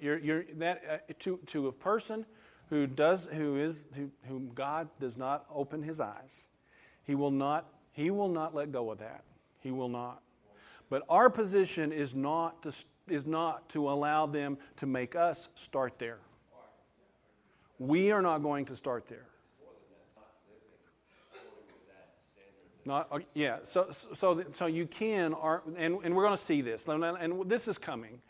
you're, 0.00 0.18
you're 0.18 0.44
that 0.54 0.82
uh, 0.90 1.12
to, 1.20 1.38
to 1.46 1.68
a 1.68 1.72
person 1.72 2.26
who 2.70 2.86
does, 2.86 3.28
who 3.32 3.56
is, 3.56 3.88
who, 3.96 4.10
whom 4.26 4.50
God 4.54 4.88
does 4.98 5.16
not 5.16 5.46
open 5.52 5.82
his 5.82 6.00
eyes, 6.00 6.48
he 7.04 7.14
will 7.14 7.30
not, 7.30 7.66
he 7.92 8.10
will 8.10 8.28
not 8.28 8.54
let 8.54 8.72
go 8.72 8.90
of 8.90 8.98
that. 8.98 9.22
He 9.60 9.70
will 9.70 9.88
not. 9.88 10.20
But 10.90 11.02
our 11.08 11.30
position 11.30 11.92
is 11.92 12.14
not 12.14 12.62
to, 12.62 12.74
is 13.08 13.26
not 13.26 13.68
to 13.70 13.88
allow 13.88 14.26
them 14.26 14.58
to 14.76 14.86
make 14.86 15.14
us 15.14 15.48
start 15.54 15.98
there. 15.98 16.18
We 17.78 18.12
are 18.12 18.22
not 18.22 18.42
going 18.42 18.66
to 18.66 18.76
start 18.76 19.06
there. 19.06 19.26
Not, 22.86 23.08
uh, 23.10 23.20
yeah, 23.32 23.58
so, 23.62 23.86
so, 23.90 24.44
so 24.50 24.66
you 24.66 24.86
can, 24.86 25.34
and, 25.76 25.98
and 26.04 26.14
we're 26.14 26.22
going 26.22 26.36
to 26.36 26.42
see 26.42 26.60
this, 26.60 26.86
and, 26.86 27.02
and 27.02 27.48
this 27.48 27.66
is 27.66 27.78
coming. 27.78 28.20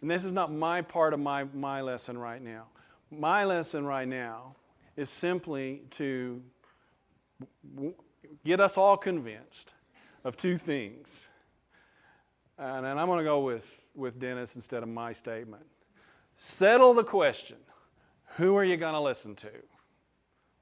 And 0.00 0.10
this 0.10 0.24
is 0.24 0.32
not 0.32 0.52
my 0.52 0.82
part 0.82 1.14
of 1.14 1.20
my, 1.20 1.44
my 1.54 1.80
lesson 1.80 2.18
right 2.18 2.40
now. 2.40 2.66
My 3.10 3.44
lesson 3.44 3.84
right 3.84 4.06
now 4.06 4.54
is 4.96 5.10
simply 5.10 5.82
to 5.90 6.42
get 8.44 8.60
us 8.60 8.76
all 8.76 8.96
convinced 8.96 9.74
of 10.24 10.36
two 10.36 10.56
things. 10.56 11.28
And, 12.58 12.86
and 12.86 13.00
I'm 13.00 13.06
going 13.06 13.18
to 13.18 13.24
go 13.24 13.40
with, 13.40 13.78
with 13.94 14.18
Dennis 14.18 14.56
instead 14.56 14.82
of 14.82 14.88
my 14.88 15.12
statement. 15.12 15.64
Settle 16.34 16.94
the 16.94 17.04
question 17.04 17.56
who 18.36 18.56
are 18.56 18.64
you 18.64 18.76
going 18.76 18.94
to 18.94 19.00
listen 19.00 19.34
to? 19.36 19.50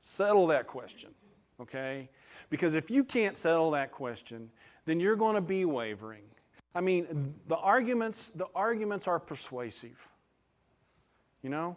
Settle 0.01 0.47
that 0.49 0.67
question, 0.67 1.11
okay? 1.61 2.11
Because 2.51 2.75
if 2.75 2.91
you 2.91 3.05
can't 3.05 3.37
settle 3.37 3.71
that 3.73 3.93
question, 3.93 4.51
then 4.85 5.01
you're 5.01 5.17
going 5.17 5.35
to 5.35 5.41
be 5.41 5.65
wavering. 5.65 6.25
I 6.75 6.81
mean, 6.81 7.35
the 7.47 7.57
arguments, 7.57 8.31
the 8.31 8.47
arguments 8.55 9.07
are 9.07 9.21
persuasive. 9.21 10.09
You 11.43 11.51
know? 11.51 11.77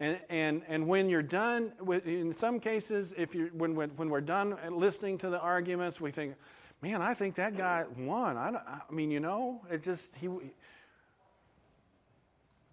And, 0.00 0.20
and, 0.28 0.62
and 0.68 0.88
when 0.88 1.08
you're 1.08 1.22
done, 1.22 1.72
in 2.04 2.32
some 2.32 2.58
cases, 2.58 3.14
if 3.16 3.34
you 3.34 3.50
when, 3.54 3.74
when, 3.74 3.90
when 3.90 4.10
we're 4.10 4.20
done 4.20 4.56
listening 4.70 5.18
to 5.18 5.30
the 5.30 5.40
arguments, 5.40 6.00
we 6.00 6.10
think, 6.10 6.34
man, 6.82 7.00
I 7.00 7.14
think 7.14 7.36
that 7.36 7.56
guy 7.56 7.84
won. 7.96 8.36
I, 8.36 8.48
I 8.48 8.92
mean, 8.92 9.10
you 9.10 9.20
know, 9.20 9.62
it 9.70 9.82
just, 9.82 10.16
he, 10.16 10.28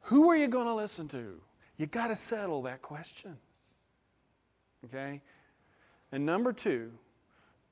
who 0.02 0.30
are 0.30 0.36
you 0.36 0.48
going 0.48 0.66
to 0.66 0.74
listen 0.74 1.08
to? 1.10 1.40
You 1.78 1.86
got 1.86 2.08
to 2.08 2.16
settle 2.16 2.64
that 2.64 2.82
question. 2.82 3.38
Okay? 4.86 5.22
And 6.12 6.26
number 6.26 6.52
two, 6.52 6.92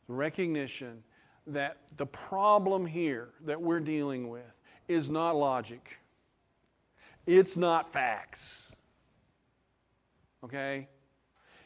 recognition 0.08 1.04
that 1.48 1.78
the 1.98 2.06
problem 2.06 2.86
here 2.86 3.30
that 3.46 3.62
we're 3.62 3.80
dealing 3.80 4.30
with 4.30 4.54
is 4.88 5.10
not 5.10 5.36
logic, 5.36 6.00
it's 7.28 7.58
not 7.58 7.92
facts. 7.92 8.72
Okay? 10.44 10.88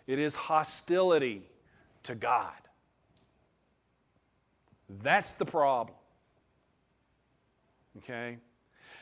It 0.07 0.19
is 0.19 0.35
hostility 0.35 1.43
to 2.03 2.15
God. 2.15 2.53
That's 4.89 5.33
the 5.33 5.45
problem. 5.45 5.95
Okay? 7.99 8.37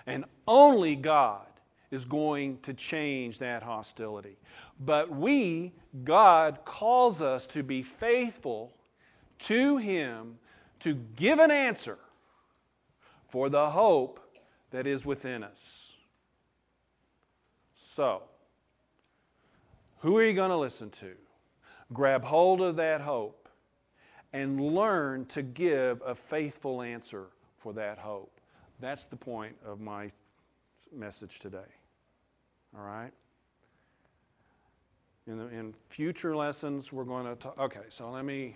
And 0.05 0.25
only 0.47 0.95
God 0.95 1.45
is 1.89 2.05
going 2.05 2.59
to 2.59 2.73
change 2.73 3.39
that 3.39 3.63
hostility. 3.63 4.37
But 4.79 5.09
we, 5.09 5.73
God 6.03 6.59
calls 6.63 7.21
us 7.21 7.45
to 7.47 7.63
be 7.63 7.81
faithful 7.81 8.73
to 9.39 9.77
Him 9.77 10.37
to 10.79 10.93
give 10.93 11.39
an 11.39 11.51
answer 11.51 11.97
for 13.27 13.49
the 13.49 13.69
hope 13.69 14.19
that 14.71 14.87
is 14.87 15.05
within 15.05 15.43
us. 15.43 15.97
So, 17.73 18.23
who 19.99 20.17
are 20.17 20.23
you 20.23 20.33
going 20.33 20.49
to 20.49 20.57
listen 20.57 20.89
to? 20.91 21.13
Grab 21.93 22.23
hold 22.23 22.61
of 22.61 22.77
that 22.77 23.01
hope 23.01 23.49
and 24.33 24.61
learn 24.61 25.25
to 25.25 25.41
give 25.41 26.01
a 26.05 26.15
faithful 26.15 26.81
answer 26.81 27.27
for 27.57 27.73
that 27.73 27.97
hope. 27.97 28.39
That's 28.79 29.05
the 29.05 29.17
point 29.17 29.55
of 29.65 29.81
my 29.81 30.09
message 30.95 31.39
today. 31.39 31.59
All 32.75 32.83
right? 32.83 33.11
In, 35.27 35.37
the, 35.37 35.47
in 35.49 35.73
future 35.87 36.35
lessons, 36.35 36.91
we're 36.91 37.03
going 37.03 37.25
to 37.25 37.35
talk. 37.35 37.59
Okay, 37.59 37.81
so 37.89 38.09
let 38.09 38.25
me 38.25 38.55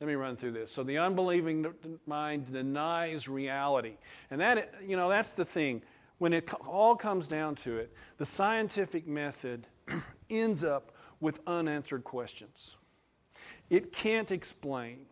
let 0.00 0.08
me 0.08 0.14
run 0.14 0.36
through 0.36 0.52
this. 0.52 0.70
So 0.70 0.82
the 0.82 0.98
unbelieving 0.98 1.66
mind 2.06 2.52
denies 2.52 3.28
reality. 3.28 3.96
And 4.30 4.40
that, 4.40 4.74
you 4.86 4.96
know, 4.96 5.08
that's 5.08 5.34
the 5.34 5.44
thing. 5.44 5.82
When 6.18 6.32
it 6.32 6.52
all 6.66 6.96
comes 6.96 7.26
down 7.26 7.54
to 7.56 7.78
it, 7.78 7.92
the 8.18 8.24
scientific 8.24 9.06
method 9.06 9.66
ends 10.30 10.64
up 10.64 10.92
with 11.20 11.40
unanswered 11.46 12.04
questions. 12.04 12.76
It 13.70 13.92
can't 13.92 14.30
explain 14.30 15.06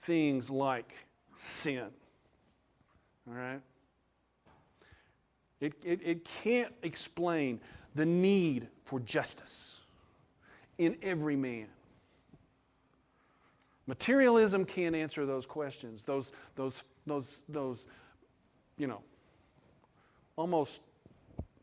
things 0.00 0.50
like 0.50 0.94
sin. 1.34 1.88
All 3.28 3.34
right? 3.34 3.60
It, 5.60 5.74
it, 5.84 6.00
it 6.04 6.24
can't 6.24 6.72
explain 6.84 7.60
the 7.96 8.06
need 8.06 8.68
for 8.84 9.00
justice 9.00 9.82
in 10.78 10.96
every 11.02 11.36
man. 11.36 11.66
Materialism 13.86 14.64
can't 14.64 14.94
answer 14.94 15.26
those 15.26 15.46
questions, 15.46 16.04
those, 16.04 16.32
those, 16.54 16.84
those, 17.06 17.44
those, 17.48 17.88
you 18.76 18.86
know, 18.86 19.00
almost, 20.36 20.82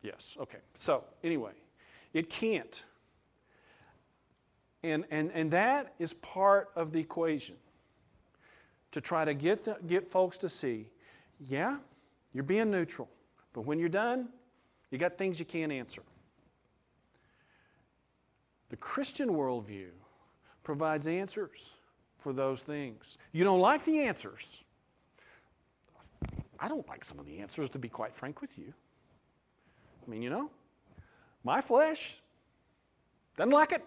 yes, 0.01 0.35
okay. 0.39 0.57
So, 0.73 1.03
anyway, 1.23 1.51
it 2.13 2.29
can't. 2.29 2.83
And, 4.83 5.05
and, 5.11 5.31
and 5.33 5.51
that 5.51 5.93
is 5.99 6.13
part 6.15 6.69
of 6.75 6.91
the 6.91 6.99
equation 6.99 7.55
to 8.91 9.01
try 9.01 9.23
to 9.25 9.33
get, 9.33 9.65
the, 9.65 9.77
get 9.87 10.09
folks 10.09 10.37
to 10.39 10.49
see 10.49 10.87
yeah, 11.39 11.77
you're 12.33 12.43
being 12.43 12.71
neutral, 12.71 13.09
but 13.53 13.61
when 13.61 13.79
you're 13.79 13.89
done, 13.89 14.29
you 14.91 14.97
got 14.97 15.17
things 15.17 15.39
you 15.39 15.45
can't 15.45 15.71
answer. 15.71 16.01
The 18.69 18.77
Christian 18.77 19.29
worldview 19.29 19.89
provides 20.63 21.07
answers 21.07 21.77
for 22.17 22.33
those 22.33 22.63
things. 22.63 23.17
You 23.31 23.43
don't 23.43 23.59
like 23.59 23.85
the 23.85 23.99
answers. 24.01 24.63
I 26.59 26.67
don't 26.67 26.87
like 26.87 27.03
some 27.03 27.19
of 27.19 27.25
the 27.25 27.39
answers, 27.39 27.69
to 27.71 27.79
be 27.79 27.89
quite 27.89 28.15
frank 28.15 28.41
with 28.41 28.57
you. 28.57 28.73
I 30.05 30.09
mean, 30.09 30.21
you 30.21 30.29
know, 30.29 30.49
my 31.43 31.61
flesh 31.61 32.21
doesn't 33.35 33.51
like 33.51 33.71
it. 33.71 33.85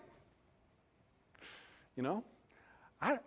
You 1.96 2.02
know, 2.02 2.22
I, 3.02 3.18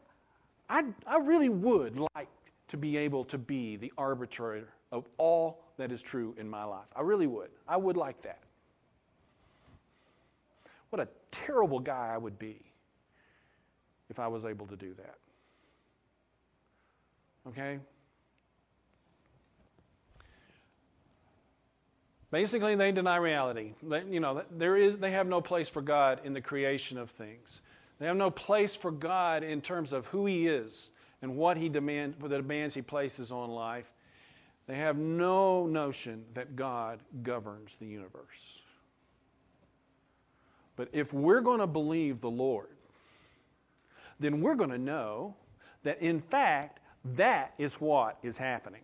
I, 0.70 0.84
I 1.06 1.18
really 1.18 1.50
would 1.50 2.00
like 2.16 2.30
to 2.70 2.78
be 2.78 2.96
able 2.96 3.26
to 3.26 3.38
be 3.38 3.76
the 3.76 3.92
arbitrator 3.98 4.70
of 4.94 5.10
all 5.18 5.64
that 5.78 5.92
is 5.92 6.02
true 6.02 6.34
in 6.38 6.50
my 6.50 6.64
life. 6.64 6.88
I 6.96 7.02
really 7.02 7.28
would. 7.28 7.50
I 7.68 7.76
would 7.76 7.98
like 7.98 8.22
that. 8.22 8.44
What 10.92 11.02
a 11.02 11.08
terrible 11.32 11.80
guy 11.80 12.12
I 12.14 12.18
would 12.18 12.38
be 12.38 12.62
if 14.10 14.20
I 14.20 14.28
was 14.28 14.46
able 14.46 14.68
to 14.68 14.76
do 14.76 14.94
that. 14.96 15.16
Okay? 17.48 17.80
Basically, 22.30 22.76
they 22.76 22.92
deny 22.92 23.16
reality. 23.18 23.74
They, 23.82 24.04
you 24.04 24.20
know, 24.20 24.44
there 24.52 24.78
is, 24.78 25.00
they 25.00 25.12
have 25.12 25.28
no 25.28 25.42
place 25.42 25.68
for 25.68 25.82
God 25.82 26.22
in 26.24 26.34
the 26.34 26.42
creation 26.42 26.98
of 26.98 27.10
things. 27.10 27.62
They 28.00 28.06
have 28.08 28.18
no 28.18 28.30
place 28.30 28.76
for 28.76 28.92
God 28.92 29.44
in 29.44 29.62
terms 29.62 29.94
of 29.94 30.08
who 30.08 30.26
He 30.26 30.48
is 30.48 30.92
and 31.22 31.36
what 31.36 31.58
He 31.58 31.70
demand, 31.70 32.16
the 32.20 32.28
demands 32.30 32.76
He 32.76 32.82
places 32.82 33.32
on 33.32 33.50
life. 33.50 33.92
They 34.68 34.76
have 34.76 34.98
no 34.98 35.66
notion 35.66 36.26
that 36.34 36.56
God 36.56 37.00
governs 37.24 37.78
the 37.78 37.88
universe. 37.88 38.64
But 40.82 40.90
if 40.94 41.14
we're 41.14 41.42
going 41.42 41.60
to 41.60 41.68
believe 41.68 42.22
the 42.22 42.32
Lord, 42.32 42.70
then 44.20 44.42
we're 44.42 44.56
going 44.56 44.72
to 44.72 44.80
know 44.80 45.36
that 45.84 46.02
in 46.02 46.20
fact, 46.20 46.80
that 47.06 47.54
is 47.60 47.76
what 47.76 48.18
is 48.24 48.36
happening. 48.36 48.82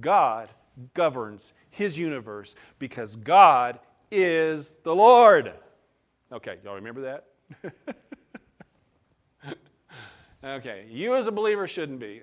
God 0.00 0.48
governs 0.92 1.52
his 1.70 2.00
universe 2.00 2.56
because 2.80 3.14
God 3.14 3.78
is 4.10 4.74
the 4.82 4.92
Lord. 4.92 5.52
Okay, 6.32 6.56
y'all 6.64 6.74
remember 6.74 7.02
that? 7.02 7.26
Okay, 10.42 10.86
you 10.90 11.14
as 11.16 11.26
a 11.26 11.32
believer 11.32 11.68
shouldn't 11.68 12.00
be. 12.00 12.22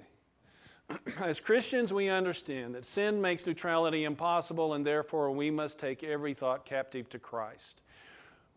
As 1.21 1.39
Christians, 1.39 1.93
we 1.93 2.09
understand 2.09 2.73
that 2.73 2.83
sin 2.83 3.21
makes 3.21 3.45
neutrality 3.45 4.05
impossible, 4.05 4.73
and 4.73 4.83
therefore 4.83 5.29
we 5.29 5.51
must 5.51 5.77
take 5.77 6.03
every 6.03 6.33
thought 6.33 6.65
captive 6.65 7.07
to 7.09 7.19
Christ. 7.19 7.83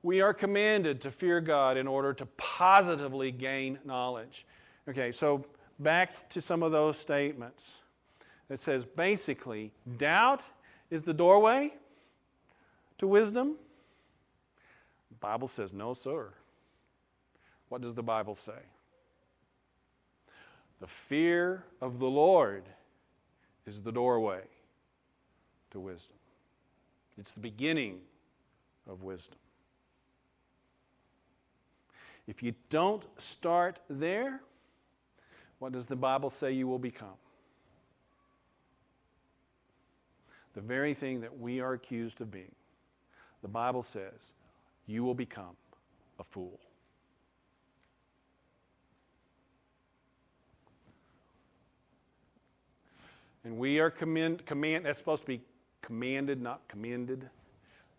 We 0.03 0.21
are 0.21 0.33
commanded 0.33 1.01
to 1.03 1.11
fear 1.11 1.41
God 1.41 1.77
in 1.77 1.87
order 1.87 2.15
to 2.15 2.27
positively 2.37 3.31
gain 3.31 3.79
knowledge. 3.85 4.47
Okay, 4.89 5.13
so 5.13 5.45
back 5.79 6.29
to 6.31 6.41
some 6.41 6.63
of 6.63 6.73
those 6.73 6.99
statements. 6.99 7.83
It 8.49 8.59
says 8.59 8.85
basically, 8.85 9.73
doubt 9.99 10.45
is 10.91 11.03
the 11.03 11.15
doorway 11.15 11.75
to 12.99 13.07
wisdom. 13.07 13.57
The 15.11 15.17
Bible 15.17 15.49
says 15.49 15.73
no, 15.73 15.95
sir. 15.95 16.31
What 17.69 17.83
does 17.83 17.95
the 17.95 18.03
Bible 18.03 18.35
say? 18.35 18.53
The 20.81 20.87
fear 20.87 21.65
of 21.81 21.99
the 21.99 22.09
Lord 22.09 22.65
is 23.67 23.83
the 23.83 23.93
doorway 23.93 24.43
to 25.71 25.79
wisdom. 25.79 26.17
It's 27.19 27.33
the 27.33 27.41
beginning 27.41 28.01
of 28.89 29.03
wisdom. 29.03 29.39
If 32.31 32.45
you 32.45 32.55
don't 32.69 33.05
start 33.21 33.81
there, 33.91 34.41
what 35.59 35.73
does 35.73 35.89
the 35.89 35.97
Bible 35.97 36.31
say 36.31 36.53
you 36.53 36.69
will 36.69 36.79
become? 36.79 37.19
The 40.53 40.61
very 40.61 40.95
thing 40.95 41.23
that 41.23 41.41
we 41.41 41.61
are 41.61 41.73
accused 41.73 42.21
of 42.21 42.31
being. 42.31 42.55
The 43.43 43.49
Bible 43.49 43.83
says 43.83 44.33
you 44.87 45.03
will 45.03 45.17
become 45.17 45.57
a 46.21 46.23
fool. 46.23 46.61
And 53.43 53.59
we 53.59 53.81
are 53.81 53.91
command, 53.91 54.47
command 54.47 54.87
that's 54.87 54.99
supposed 54.99 55.23
to 55.23 55.27
be 55.27 55.41
commanded, 55.83 56.41
not 56.41 56.69
commended. 56.69 57.29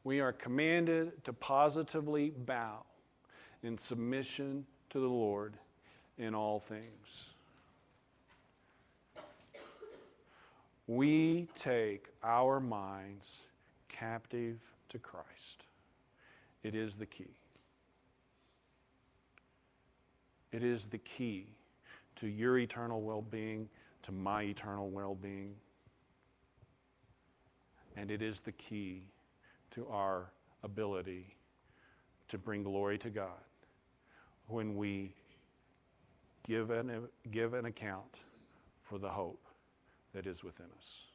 We 0.06 0.22
are 0.22 0.32
commanded 0.32 1.22
to 1.26 1.34
positively 1.34 2.30
bow 2.30 2.86
in 3.64 3.78
submission 3.78 4.66
to 4.90 5.00
the 5.00 5.08
Lord 5.08 5.56
in 6.18 6.36
all 6.36 6.60
things. 6.60 7.34
We 10.88 11.48
take 11.56 12.08
our 12.24 12.60
minds 12.60 13.42
captive 13.88 14.74
to 14.90 15.00
Christ. 15.00 15.66
It 16.64 16.76
is 16.76 16.98
the 16.98 17.06
key. 17.06 17.38
It 20.52 20.64
is 20.64 20.88
the 20.88 20.98
key 20.98 21.48
to 22.18 22.28
your 22.28 22.58
eternal 22.58 23.02
well 23.02 23.22
being, 23.22 23.70
to 24.02 24.12
my 24.12 24.44
eternal 24.44 24.90
well 24.90 25.16
being. 25.16 25.56
And 27.96 28.12
it 28.12 28.22
is 28.22 28.42
the 28.42 28.52
key 28.52 29.04
to 29.72 29.88
our 29.88 30.32
ability 30.64 31.36
to 32.28 32.38
bring 32.38 32.64
glory 32.64 32.98
to 32.98 33.10
God 33.10 33.40
when 34.48 34.76
we 34.76 35.14
give 36.44 36.72
an, 36.72 37.08
give 37.30 37.54
an 37.54 37.66
account 37.66 38.24
for 38.82 38.98
the 38.98 39.10
hope 39.10 39.46
that 40.14 40.26
is 40.26 40.44
within 40.44 40.68
us. 40.78 41.11